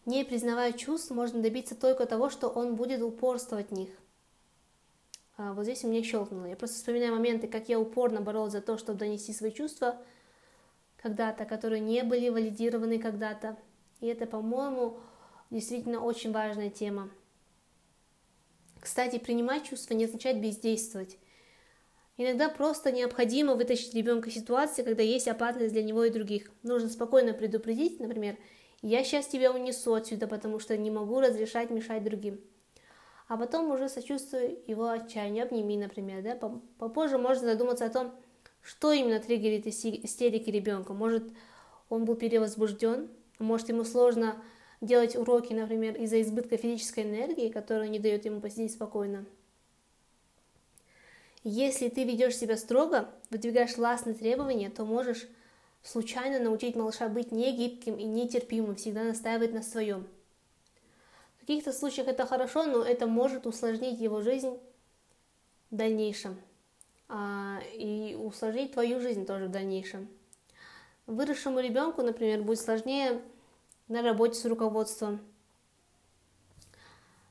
Не 0.06 0.24
признавая 0.24 0.74
чувств, 0.74 1.10
можно 1.10 1.42
добиться 1.42 1.74
только 1.74 2.06
того, 2.06 2.30
что 2.30 2.48
он 2.50 2.76
будет 2.76 3.02
упорствовать 3.02 3.70
в 3.70 3.74
них– 3.74 3.90
вот 5.38 5.64
здесь 5.64 5.84
у 5.84 5.88
меня 5.88 6.04
щелкнуло. 6.04 6.46
Я 6.46 6.56
просто 6.56 6.78
вспоминаю 6.78 7.14
моменты, 7.14 7.48
как 7.48 7.70
я 7.70 7.80
упорно 7.80 8.22
боролась 8.22 8.54
за 8.54 8.62
то, 8.62 8.78
чтобы 8.78 9.00
донести 9.00 9.34
свои 9.34 9.52
чувства 9.52 9.98
когда-то, 10.98 11.46
которые 11.46 11.80
не 11.80 12.02
были 12.04 12.30
валидированы 12.30 12.98
когда-то. 12.98 13.56
И 14.02 14.08
это, 14.08 14.26
по-моему, 14.26 15.00
действительно 15.52 16.04
очень 16.04 16.32
важная 16.32 16.72
тема. 16.72 17.10
Кстати, 18.80 19.20
принимать 19.20 19.66
чувства 19.66 19.94
не 19.94 20.06
означает 20.06 20.42
бездействовать. 20.42 21.18
Иногда 22.18 22.50
просто 22.50 22.92
необходимо 22.92 23.54
вытащить 23.54 23.94
ребенка 23.94 24.30
из 24.30 24.36
ситуации, 24.36 24.82
когда 24.82 25.04
есть 25.04 25.28
опасность 25.28 25.74
для 25.74 25.84
него 25.84 26.04
и 26.04 26.10
других. 26.10 26.50
Нужно 26.64 26.90
спокойно 26.90 27.34
предупредить, 27.34 28.00
например, 28.00 28.38
я 28.82 29.04
сейчас 29.04 29.28
тебя 29.28 29.52
унесу 29.52 29.94
отсюда, 29.94 30.28
потому 30.28 30.60
что 30.60 30.76
не 30.78 30.90
могу 30.90 31.20
разрешать 31.20 31.70
мешать 31.70 32.04
другим 32.04 32.40
а 33.28 33.36
потом 33.36 33.72
уже 33.72 33.90
сочувствуй 33.90 34.60
его 34.68 34.90
отчаянию, 34.90 35.46
обними, 35.46 35.78
например, 35.78 36.24
да, 36.24 36.36
попозже 36.78 37.18
можно 37.18 37.52
задуматься 37.52 37.86
о 37.86 37.90
том, 37.90 38.14
что 38.62 38.94
именно 38.94 39.20
триггерит 39.20 39.68
истерики 39.68 40.50
ребенка. 40.50 40.94
Может, 40.94 41.24
он 41.90 42.06
был 42.06 42.16
перевозбужден, 42.16 43.10
может, 43.40 43.70
ему 43.70 43.84
сложно 43.84 44.42
делать 44.80 45.16
уроки, 45.16 45.54
например, 45.54 45.96
из-за 45.98 46.22
избытка 46.22 46.58
физической 46.58 47.04
энергии, 47.04 47.50
которая 47.50 47.90
не 47.90 48.00
дает 48.00 48.26
ему 48.26 48.40
посидеть 48.40 48.74
спокойно. 48.74 49.26
Если 51.44 51.90
ты 51.90 52.04
ведешь 52.04 52.36
себя 52.36 52.58
строго, 52.58 53.10
выдвигаешь 53.30 53.78
властные 53.78 54.16
требования, 54.16 54.70
то 54.70 54.86
можешь 54.86 55.28
случайно 55.84 56.40
научить 56.40 56.76
малыша 56.76 57.08
быть 57.10 57.32
негибким 57.32 57.96
и 57.96 58.04
нетерпимым, 58.04 58.76
всегда 58.76 59.04
настаивать 59.04 59.54
на 59.54 59.62
своем– 59.62 60.08
каких-то 61.48 61.72
случаях 61.72 62.10
это 62.10 62.26
хорошо, 62.26 62.66
но 62.66 62.84
это 62.84 63.08
может 63.08 63.48
усложнить 63.48 64.02
его 64.02 64.22
жизнь 64.22 64.60
в 65.72 65.76
дальнейшем. 65.76 66.40
А, 67.08 67.62
и 67.74 68.16
усложнить 68.20 68.74
твою 68.74 69.00
жизнь 69.00 69.26
тоже 69.26 69.46
в 69.46 69.52
дальнейшем. 69.52 70.10
Выросшему 71.06 71.62
ребенку, 71.62 72.02
например, 72.02 72.44
будет 72.44 72.60
сложнее 72.60 73.22
на 73.88 74.02
работе 74.02 74.38
с 74.38 74.44
руководством. 74.44 75.22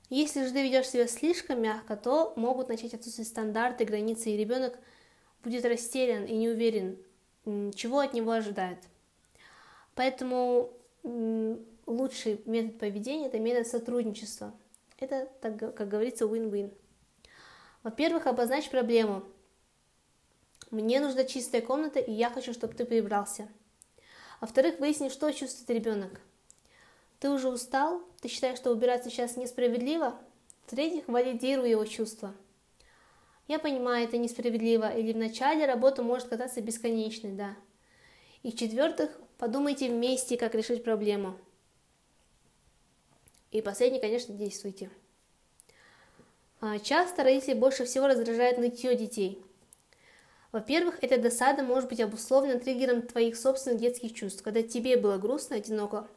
Если 0.08 0.46
же 0.46 0.52
ты 0.52 0.62
ведешь 0.62 0.88
себя 0.88 1.06
слишком 1.08 1.60
мягко, 1.60 1.94
то 1.94 2.32
могут 2.36 2.68
начать 2.68 2.94
отсутствовать 2.94 3.28
стандарты, 3.28 3.84
границы, 3.84 4.30
и 4.30 4.36
ребенок 4.38 4.78
будет 5.44 5.66
растерян 5.66 6.24
и 6.24 6.34
не 6.36 6.48
уверен, 6.48 6.96
чего 7.74 7.98
от 7.98 8.14
него 8.14 8.30
ожидает. 8.30 8.78
Поэтому 9.94 10.72
лучший 11.86 12.42
метод 12.44 12.78
поведения– 12.78 13.26
это 13.28 13.38
метод 13.38 13.66
сотрудничества. 13.66 14.52
Это, 14.98 15.28
так, 15.40 15.58
как 15.58 15.88
говорится, 15.88 16.24
win-win. 16.24 16.72
Во-первых, 17.82 18.26
обозначь 18.26 18.70
проблему. 18.70 19.22
Мне 20.70 21.00
нужна 21.00 21.24
чистая 21.24 21.62
комната, 21.62 22.00
и 22.00 22.12
я 22.12 22.30
хочу, 22.30 22.52
чтобы 22.52 22.74
ты 22.74 22.84
прибрался. 22.84 23.48
Во-вторых, 24.40 24.80
выясни, 24.80 25.08
что 25.08 25.30
чувствует 25.32 25.70
ребенок. 25.70 26.20
Ты 27.20 27.30
уже 27.30 27.48
устал? 27.48 28.02
Ты 28.20 28.28
считаешь, 28.28 28.58
что 28.58 28.70
убираться 28.70 29.08
сейчас 29.08 29.36
несправедливо? 29.36 30.18
В-третьих, 30.66 31.04
валидируй 31.06 31.70
его 31.70 31.84
чувства. 31.84 32.34
Я 33.46 33.60
понимаю, 33.60 34.04
это 34.04 34.18
несправедливо, 34.18 34.92
или 34.92 35.12
в 35.12 35.16
начале 35.16 35.66
работа 35.66 36.02
может 36.02 36.28
казаться 36.28 36.60
бесконечной, 36.60 37.32
да. 37.32 37.56
И 38.42 38.50
в-четвертых, 38.50 39.10
подумайте 39.38 39.88
вместе, 39.88 40.36
как 40.36 40.54
решить 40.56 40.82
проблему. 40.82 41.38
И 43.50 43.62
последний, 43.62 44.00
конечно, 44.00 44.34
действуйте. 44.34 44.90
А, 46.60 46.78
часто 46.78 47.22
родители 47.22 47.54
больше 47.54 47.84
всего 47.84 48.06
раздражают 48.06 48.58
нытье 48.58 48.94
детей. 48.94 49.42
Во-первых, 50.52 50.98
эта 51.02 51.18
досада 51.18 51.62
может 51.62 51.88
быть 51.88 52.00
обусловлена 52.00 52.58
триггером 52.58 53.02
твоих 53.02 53.36
собственных 53.36 53.80
детских 53.80 54.14
чувств, 54.14 54.42
когда 54.42 54.62
тебе 54.62 54.96
было 54.96 55.18
грустно, 55.18 55.56
одиноко. 55.56 56.08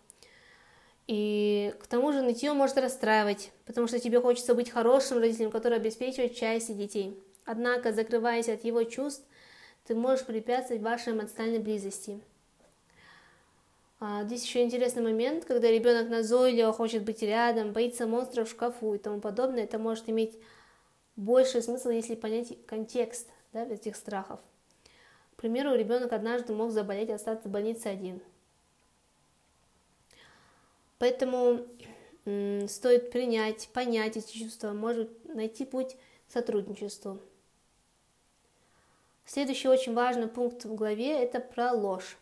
И 1.07 1.73
к 1.81 1.87
тому 1.87 2.13
же 2.13 2.21
нытье 2.21 2.53
может 2.53 2.77
расстраивать, 2.77 3.51
потому 3.65 3.87
что 3.87 3.99
тебе 3.99 4.21
хочется 4.21 4.53
быть 4.53 4.69
хорошим 4.69 5.17
родителем, 5.17 5.51
который 5.51 5.77
обеспечивает 5.77 6.37
счастье 6.37 6.75
детей. 6.75 7.19
Однако, 7.45 7.91
закрываясь 7.91 8.47
от 8.47 8.63
его 8.63 8.83
чувств, 8.83 9.25
ты 9.85 9.95
можешь 9.95 10.25
препятствовать 10.25 10.83
вашей 10.83 11.13
эмоциональной 11.13 11.59
близости. 11.59 12.19
А, 14.01 14.23
здесь 14.23 14.45
еще 14.45 14.63
интересный 14.63 15.03
момент, 15.03 15.43
когда 15.43 15.69
ребенок 15.69 16.09
назойливо 16.09 16.71
хочет 16.71 17.03
быть 17.03 17.21
рядом, 17.21 17.73
боится 17.73 18.07
монстров 18.07 18.47
в 18.47 18.51
шкафу 18.51 18.93
и 18.93 18.97
тому 18.97 19.19
подобное. 19.19 19.65
Это 19.65 19.77
может 19.77 20.07
иметь 20.09 20.39
больший 21.17 21.61
смысл, 21.61 21.89
если 21.89 22.15
понять 22.15 22.65
контекст 22.65 23.27
да, 23.51 23.65
этих 23.65 23.97
страхов. 23.97 24.39
К 25.35 25.41
примеру, 25.41 25.75
ребенок 25.75 26.13
однажды 26.13 26.53
мог 26.53 26.71
заболеть 26.71 27.09
и 27.09 27.13
остаться 27.13 27.49
в 27.49 27.51
больнице 27.51 27.87
один. 27.87 28.21
Поэтому 30.97 31.65
стоит 32.67 33.11
принять, 33.11 33.69
понять 33.73 34.15
эти 34.15 34.37
чувства, 34.37 34.71
может 34.71 35.09
найти 35.25 35.65
путь 35.65 35.97
к 36.27 36.31
сотрудничеству. 36.31 37.19
Следующий 39.25 39.67
очень 39.67 39.93
важный 39.93 40.27
пункт 40.27 40.65
в 40.65 40.75
главе– 40.75 41.21
это 41.23 41.39
про 41.39 41.71
ложь. 41.71 42.17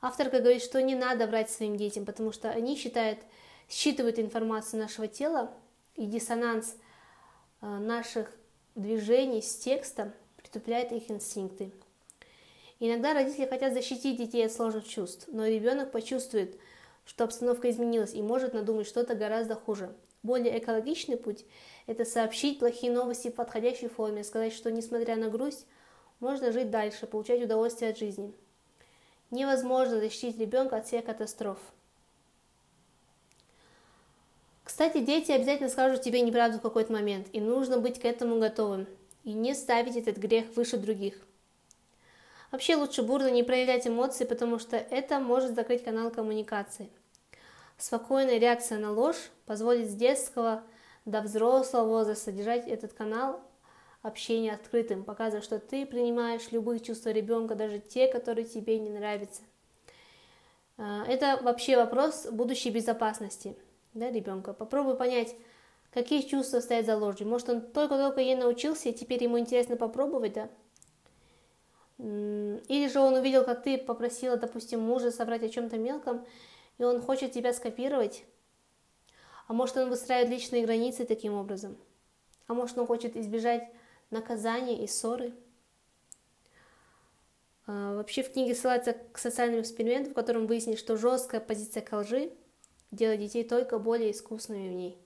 Авторка 0.00 0.40
говорит, 0.40 0.62
что 0.62 0.80
не 0.80 0.94
надо 0.94 1.26
врать 1.26 1.50
своим 1.50 1.76
детям, 1.76 2.06
потому 2.06 2.32
что 2.32 2.50
они 2.50 2.76
считают, 2.76 3.18
считывают 3.68 4.18
информацию 4.18 4.80
нашего 4.80 5.06
тела, 5.06 5.52
и 5.94 6.06
диссонанс 6.06 6.76
э, 7.60 7.66
наших 7.66 8.32
движений 8.74 9.42
с 9.42 9.56
текстом 9.56 10.12
притупляет 10.36 10.92
их 10.92 11.10
инстинкты. 11.10 11.72
Иногда 12.78 13.12
родители 13.12 13.44
хотят 13.44 13.74
защитить 13.74 14.16
детей 14.16 14.46
от 14.46 14.52
сложных 14.52 14.88
чувств, 14.88 15.26
но 15.28 15.46
ребенок 15.46 15.92
почувствует, 15.92 16.58
что 17.04 17.24
обстановка 17.24 17.70
изменилась 17.70 18.14
и 18.14 18.22
может 18.22 18.54
надумать 18.54 18.86
что-то 18.86 19.14
гораздо 19.14 19.54
хуже. 19.54 19.94
Более 20.22 20.58
экологичный 20.58 21.18
путь– 21.18 21.44
это 21.86 22.06
сообщить 22.06 22.58
плохие 22.58 22.90
новости 22.90 23.28
в 23.28 23.34
подходящей 23.34 23.88
форме, 23.88 24.24
сказать, 24.24 24.54
что 24.54 24.70
несмотря 24.70 25.16
на 25.16 25.28
грусть, 25.28 25.66
можно 26.20 26.52
жить 26.52 26.70
дальше, 26.70 27.06
получать 27.06 27.42
удовольствие 27.42 27.90
от 27.90 27.98
жизни. 27.98 28.32
Невозможно 29.30 30.00
защитить 30.00 30.38
ребенка 30.38 30.76
от 30.76 30.86
всех 30.86 31.04
катастроф. 31.04 31.58
Кстати, 34.64 34.98
дети 34.98 35.32
обязательно 35.32 35.68
скажут 35.68 36.02
тебе 36.02 36.20
неправду 36.20 36.58
в 36.58 36.62
какой-то 36.62 36.92
момент, 36.92 37.28
и 37.32 37.40
нужно 37.40 37.78
быть 37.78 38.00
к 38.00 38.04
этому 38.04 38.38
готовым, 38.38 38.86
и 39.24 39.32
не 39.32 39.54
ставить 39.54 39.96
этот 39.96 40.16
грех 40.16 40.46
выше 40.56 40.76
других. 40.76 41.14
Вообще 42.50 42.74
лучше 42.74 43.02
бурно 43.02 43.30
не 43.30 43.42
проявлять 43.42 43.86
эмоции, 43.86 44.24
потому 44.24 44.58
что 44.58 44.76
это 44.76 45.20
может 45.20 45.54
закрыть 45.54 45.84
канал 45.84 46.10
коммуникации. 46.10 46.88
Спокойная 47.78 48.38
реакция 48.38 48.78
на 48.78 48.92
ложь 48.92 49.30
позволит 49.46 49.88
с 49.88 49.94
детского 49.94 50.62
до 51.04 51.20
взрослого 51.20 51.84
возраста 51.84 52.32
держать 52.32 52.66
этот 52.66 52.92
канал 52.92 53.40
общение 54.02 54.52
открытым, 54.52 55.04
показывая, 55.04 55.42
что 55.42 55.58
ты 55.58 55.84
принимаешь 55.84 56.50
любые 56.50 56.80
чувства 56.80 57.10
ребенка, 57.10 57.54
даже 57.54 57.78
те, 57.78 58.08
которые 58.08 58.46
тебе 58.46 58.78
не 58.78 58.90
нравятся. 58.90 59.42
А, 60.78 61.04
это 61.06 61.38
вообще 61.42 61.76
вопрос 61.76 62.26
будущей 62.26 62.70
безопасности 62.70 63.56
да, 63.94 64.10
ребенка. 64.10 64.52
Попробуй 64.52 64.96
понять, 64.96 65.34
какие 65.92 66.22
чувства 66.22 66.60
стоят 66.60 66.86
за 66.86 66.96
ложью. 66.96 67.28
Может, 67.28 67.48
он 67.48 67.60
только-только 67.60 68.20
ей 68.20 68.36
научился, 68.36 68.88
и 68.88 68.92
теперь 68.92 69.22
ему 69.22 69.38
интересно 69.38 69.76
попробовать, 69.76 70.34
да? 70.34 70.48
Или 71.98 72.88
же 72.88 72.98
он 73.00 73.14
увидел, 73.14 73.44
как 73.44 73.62
ты 73.62 73.76
попросила, 73.76 74.36
допустим, 74.36 74.80
мужа 74.80 75.10
собрать 75.10 75.42
о 75.42 75.50
чем-то 75.50 75.76
мелком, 75.76 76.24
и 76.78 76.84
он 76.84 77.02
хочет 77.02 77.32
тебя 77.32 77.52
скопировать. 77.52 78.24
А 79.48 79.52
может, 79.52 79.76
он 79.76 79.90
выстраивает 79.90 80.30
личные 80.30 80.64
границы 80.64 81.04
таким 81.04 81.34
образом. 81.34 81.76
А 82.46 82.54
может, 82.54 82.78
он 82.78 82.86
хочет 82.86 83.16
избежать 83.16 83.68
наказания 84.10 84.82
и 84.82 84.86
ссоры. 84.86 85.34
А, 87.66 87.94
вообще 87.94 88.22
в 88.22 88.32
книге 88.32 88.54
ссылается 88.54 88.94
к 89.12 89.18
социальным 89.18 89.60
экспериментам, 89.60 90.12
в 90.12 90.16
котором 90.16 90.46
выяснили, 90.46 90.76
что 90.76 90.96
жесткая 90.96 91.40
позиция 91.40 91.82
к 91.82 91.92
лжи 91.96 92.32
делает 92.90 93.20
детей 93.20 93.44
только 93.44 93.78
более 93.78 94.10
искусными 94.10 94.68
в 94.68 94.72
ней. 94.72 94.98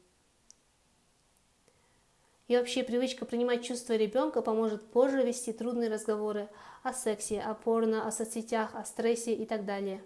И 2.46 2.56
вообще 2.56 2.82
привычка 2.82 3.24
принимать 3.24 3.64
чувства 3.64 3.94
ребенка 3.94 4.42
поможет 4.42 4.90
позже 4.90 5.22
вести 5.22 5.52
трудные 5.52 5.90
разговоры 5.90 6.48
о 6.82 6.92
сексе, 6.92 7.40
о 7.40 7.54
порно, 7.54 8.06
о 8.06 8.12
соцсетях, 8.12 8.74
о 8.74 8.84
стрессе 8.84 9.34
и 9.34 9.46
так 9.46 9.64
далее. 9.64 10.04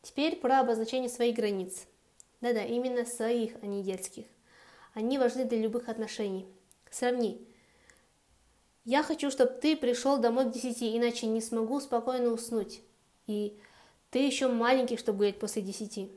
Теперь 0.00 0.36
про 0.36 0.60
обозначение 0.60 1.10
своих 1.10 1.36
границ. 1.36 1.86
Да-да, 2.40 2.64
именно 2.64 3.04
своих, 3.04 3.56
а 3.62 3.66
не 3.66 3.82
детских. 3.82 4.24
Они 4.98 5.16
важны 5.16 5.44
для 5.44 5.58
любых 5.58 5.88
отношений. 5.88 6.44
Сравни. 6.90 7.46
Я 8.84 9.04
хочу, 9.04 9.30
чтобы 9.30 9.52
ты 9.52 9.76
пришел 9.76 10.18
домой 10.18 10.46
к 10.46 10.50
десяти, 10.50 10.96
иначе 10.96 11.28
не 11.28 11.40
смогу 11.40 11.78
спокойно 11.78 12.30
уснуть. 12.32 12.80
И 13.28 13.56
ты 14.10 14.18
еще 14.18 14.48
маленький, 14.48 14.96
чтобы 14.96 15.18
гулять 15.18 15.38
после 15.38 15.62
десяти. 15.62 16.10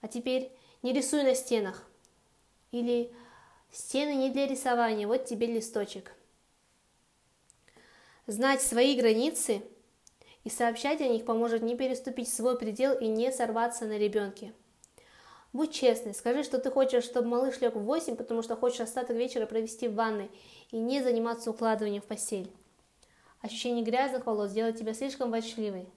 А 0.00 0.08
теперь 0.08 0.50
не 0.82 0.92
рисуй 0.92 1.22
на 1.22 1.36
стенах. 1.36 1.88
Или 2.72 3.14
стены 3.70 4.16
не 4.16 4.30
для 4.30 4.48
рисования, 4.48 5.06
вот 5.06 5.26
тебе 5.26 5.46
листочек. 5.46 6.12
Знать 8.26 8.62
свои 8.62 9.00
границы 9.00 9.62
и 10.42 10.50
сообщать 10.50 11.00
о 11.02 11.06
них 11.06 11.24
поможет 11.24 11.62
не 11.62 11.76
переступить 11.76 12.34
свой 12.34 12.58
предел 12.58 12.98
и 12.98 13.06
не 13.06 13.30
сорваться 13.30 13.84
на 13.84 13.96
ребенке. 13.96 14.52
Будь 15.56 15.72
честный, 15.72 16.12
скажи, 16.12 16.42
что 16.42 16.58
ты 16.58 16.70
хочешь, 16.70 17.04
чтобы 17.04 17.28
малыш 17.28 17.62
лег 17.62 17.76
в 17.76 17.80
8, 17.80 18.14
потому 18.16 18.42
что 18.42 18.56
хочешь 18.56 18.80
остаток 18.80 19.16
вечера 19.16 19.46
провести 19.46 19.88
в 19.88 19.94
ванной 19.94 20.30
и 20.70 20.76
не 20.76 21.02
заниматься 21.02 21.50
укладыванием 21.50 22.02
в 22.02 22.04
постель. 22.04 22.52
Ощущение 23.40 23.82
грязных 23.82 24.26
волос 24.26 24.52
делает 24.52 24.78
тебя 24.78 24.92
слишком 24.92 25.30
ворчливой. 25.30 25.88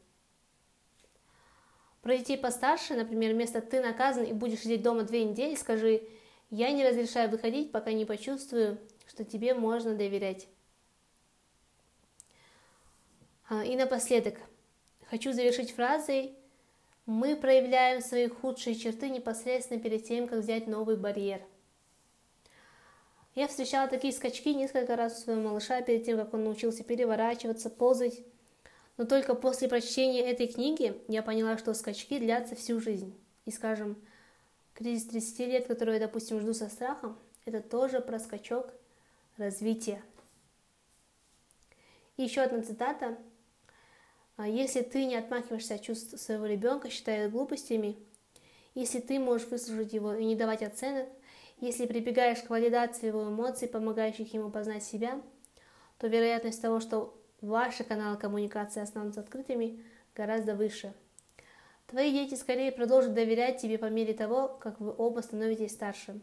Про 2.02 2.18
детей 2.18 2.38
постарше, 2.38 2.96
например, 2.96 3.34
вместо 3.34 3.60
«ты 3.60 3.82
наказан 3.82 4.24
и 4.24 4.32
будешь 4.32 4.62
сидеть 4.62 4.82
дома 4.82 5.04
две 5.04 5.26
недели», 5.26 5.56
скажи 5.56 6.04
«я 6.50 6.72
не 6.72 6.88
разрешаю 6.88 7.30
выходить, 7.30 7.74
пока 7.74 7.92
не 7.92 8.06
почувствую, 8.06 8.78
что 9.10 9.26
тебе 9.26 9.54
можно 9.54 9.94
доверять». 9.94 10.48
А, 13.50 13.66
и 13.66 13.76
напоследок, 13.76 14.36
хочу 15.10 15.34
завершить 15.34 15.76
фразой 15.76 16.39
мы 17.10 17.36
проявляем 17.36 18.02
свои 18.02 18.28
худшие 18.28 18.76
черты 18.76 19.10
непосредственно 19.10 19.82
перед 19.82 20.06
тем, 20.06 20.28
как 20.28 20.40
взять 20.40 20.68
новый 20.68 20.96
барьер. 20.96 21.42
Я 23.34 23.48
встречала 23.48 23.88
такие 23.88 24.14
скачки 24.14 24.54
несколько 24.54 24.96
раз 24.96 25.18
у 25.18 25.22
своего 25.24 25.42
малыша 25.42 25.82
перед 25.82 26.06
тем, 26.06 26.20
как 26.20 26.36
он 26.36 26.44
научился 26.44 26.84
переворачиваться, 26.84 27.72
ползать. 27.72 28.20
Но 28.98 29.06
только 29.06 29.34
после 29.34 29.68
прочтения 29.68 30.22
этой 30.22 30.46
книги 30.46 31.02
я 31.08 31.24
поняла, 31.24 31.58
что 31.58 31.74
скачки 31.74 32.20
длятся 32.20 32.56
всю 32.56 32.80
жизнь. 32.80 33.16
И, 33.46 33.52
скажем, 33.52 33.98
кризис 34.76 35.08
30 35.08 35.40
лет, 35.40 35.68
который 35.68 35.96
я, 35.96 36.02
допустим, 36.02 36.40
жду 36.40 36.54
со 36.54 36.70
страхом, 36.70 37.18
это 37.46 37.60
тоже 37.60 38.02
про 38.02 38.20
скачок 38.20 38.72
развития. 39.38 40.04
И 42.18 42.24
еще 42.24 42.42
одна 42.42 42.62
цитата– 42.62 43.18
если 44.48 44.82
ты 44.82 45.06
не 45.06 45.16
отмахиваешься 45.16 45.76
от 45.76 45.82
чувств 45.82 46.20
своего 46.20 46.46
ребенка, 46.46 46.90
считая 46.90 47.26
их 47.26 47.32
глупостями, 47.32 47.98
если 48.74 49.00
ты 49.00 49.20
можешь 49.20 49.48
выслушать 49.48 49.94
его 49.94 50.14
и 50.14 50.24
не 50.24 50.36
давать 50.36 50.64
оценок, 50.64 51.08
если 51.60 51.86
прибегаешь 51.86 52.42
к 52.42 52.50
валидации 52.50 53.08
его 53.08 53.28
эмоций, 53.28 53.68
помогающих 53.68 54.34
ему 54.34 54.50
познать 54.50 54.84
себя, 54.84 55.22
то 55.98 56.08
вероятность 56.08 56.62
того, 56.62 56.80
что 56.80 57.22
ваши 57.42 57.84
каналы 57.84 58.18
коммуникации 58.18 58.82
останутся 58.82 59.20
открытыми, 59.20 59.84
гораздо 60.16 60.56
выше. 60.56 60.94
Твои 61.88 62.12
дети 62.12 62.36
скорее 62.36 62.72
продолжат 62.72 63.14
доверять 63.14 63.62
тебе 63.62 63.78
по 63.78 63.90
мере 63.90 64.14
того, 64.14 64.48
как 64.48 64.80
вы 64.80 64.94
оба 64.96 65.22
становитесь 65.22 65.72
старше. 65.72 66.20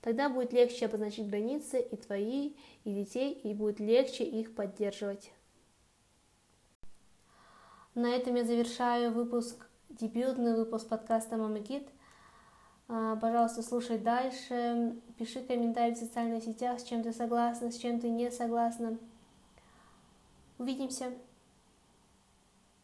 Тогда 0.00 0.30
будет 0.30 0.52
легче 0.52 0.86
обозначить 0.86 1.28
границы 1.28 1.80
и 1.80 1.94
твои, 1.96 2.54
и 2.84 2.92
детей, 2.92 3.32
и 3.32 3.52
будет 3.52 3.80
легче 3.80 4.24
их 4.24 4.54
поддерживать. 4.54 5.30
На 7.96 8.06
этом 8.14 8.36
я 8.36 8.44
завершаю 8.44 9.10
выпуск, 9.10 9.66
дебютный 9.88 10.54
выпуск 10.54 10.86
подкаста 10.86 11.36
Мама 11.36 11.58
Кит. 11.58 11.88
А, 12.86 13.16
пожалуйста, 13.16 13.62
слушай 13.62 13.98
дальше, 13.98 14.96
пиши 15.18 15.40
комментарии 15.40 15.94
в 15.94 15.98
социальных 15.98 16.44
сетях, 16.44 16.78
с 16.78 16.84
чем 16.84 17.02
ты 17.02 17.12
согласна, 17.12 17.72
с 17.72 17.76
чем 17.76 17.98
ты 17.98 18.08
не 18.08 18.30
согласна. 18.30 18.96
Увидимся. 20.58 21.12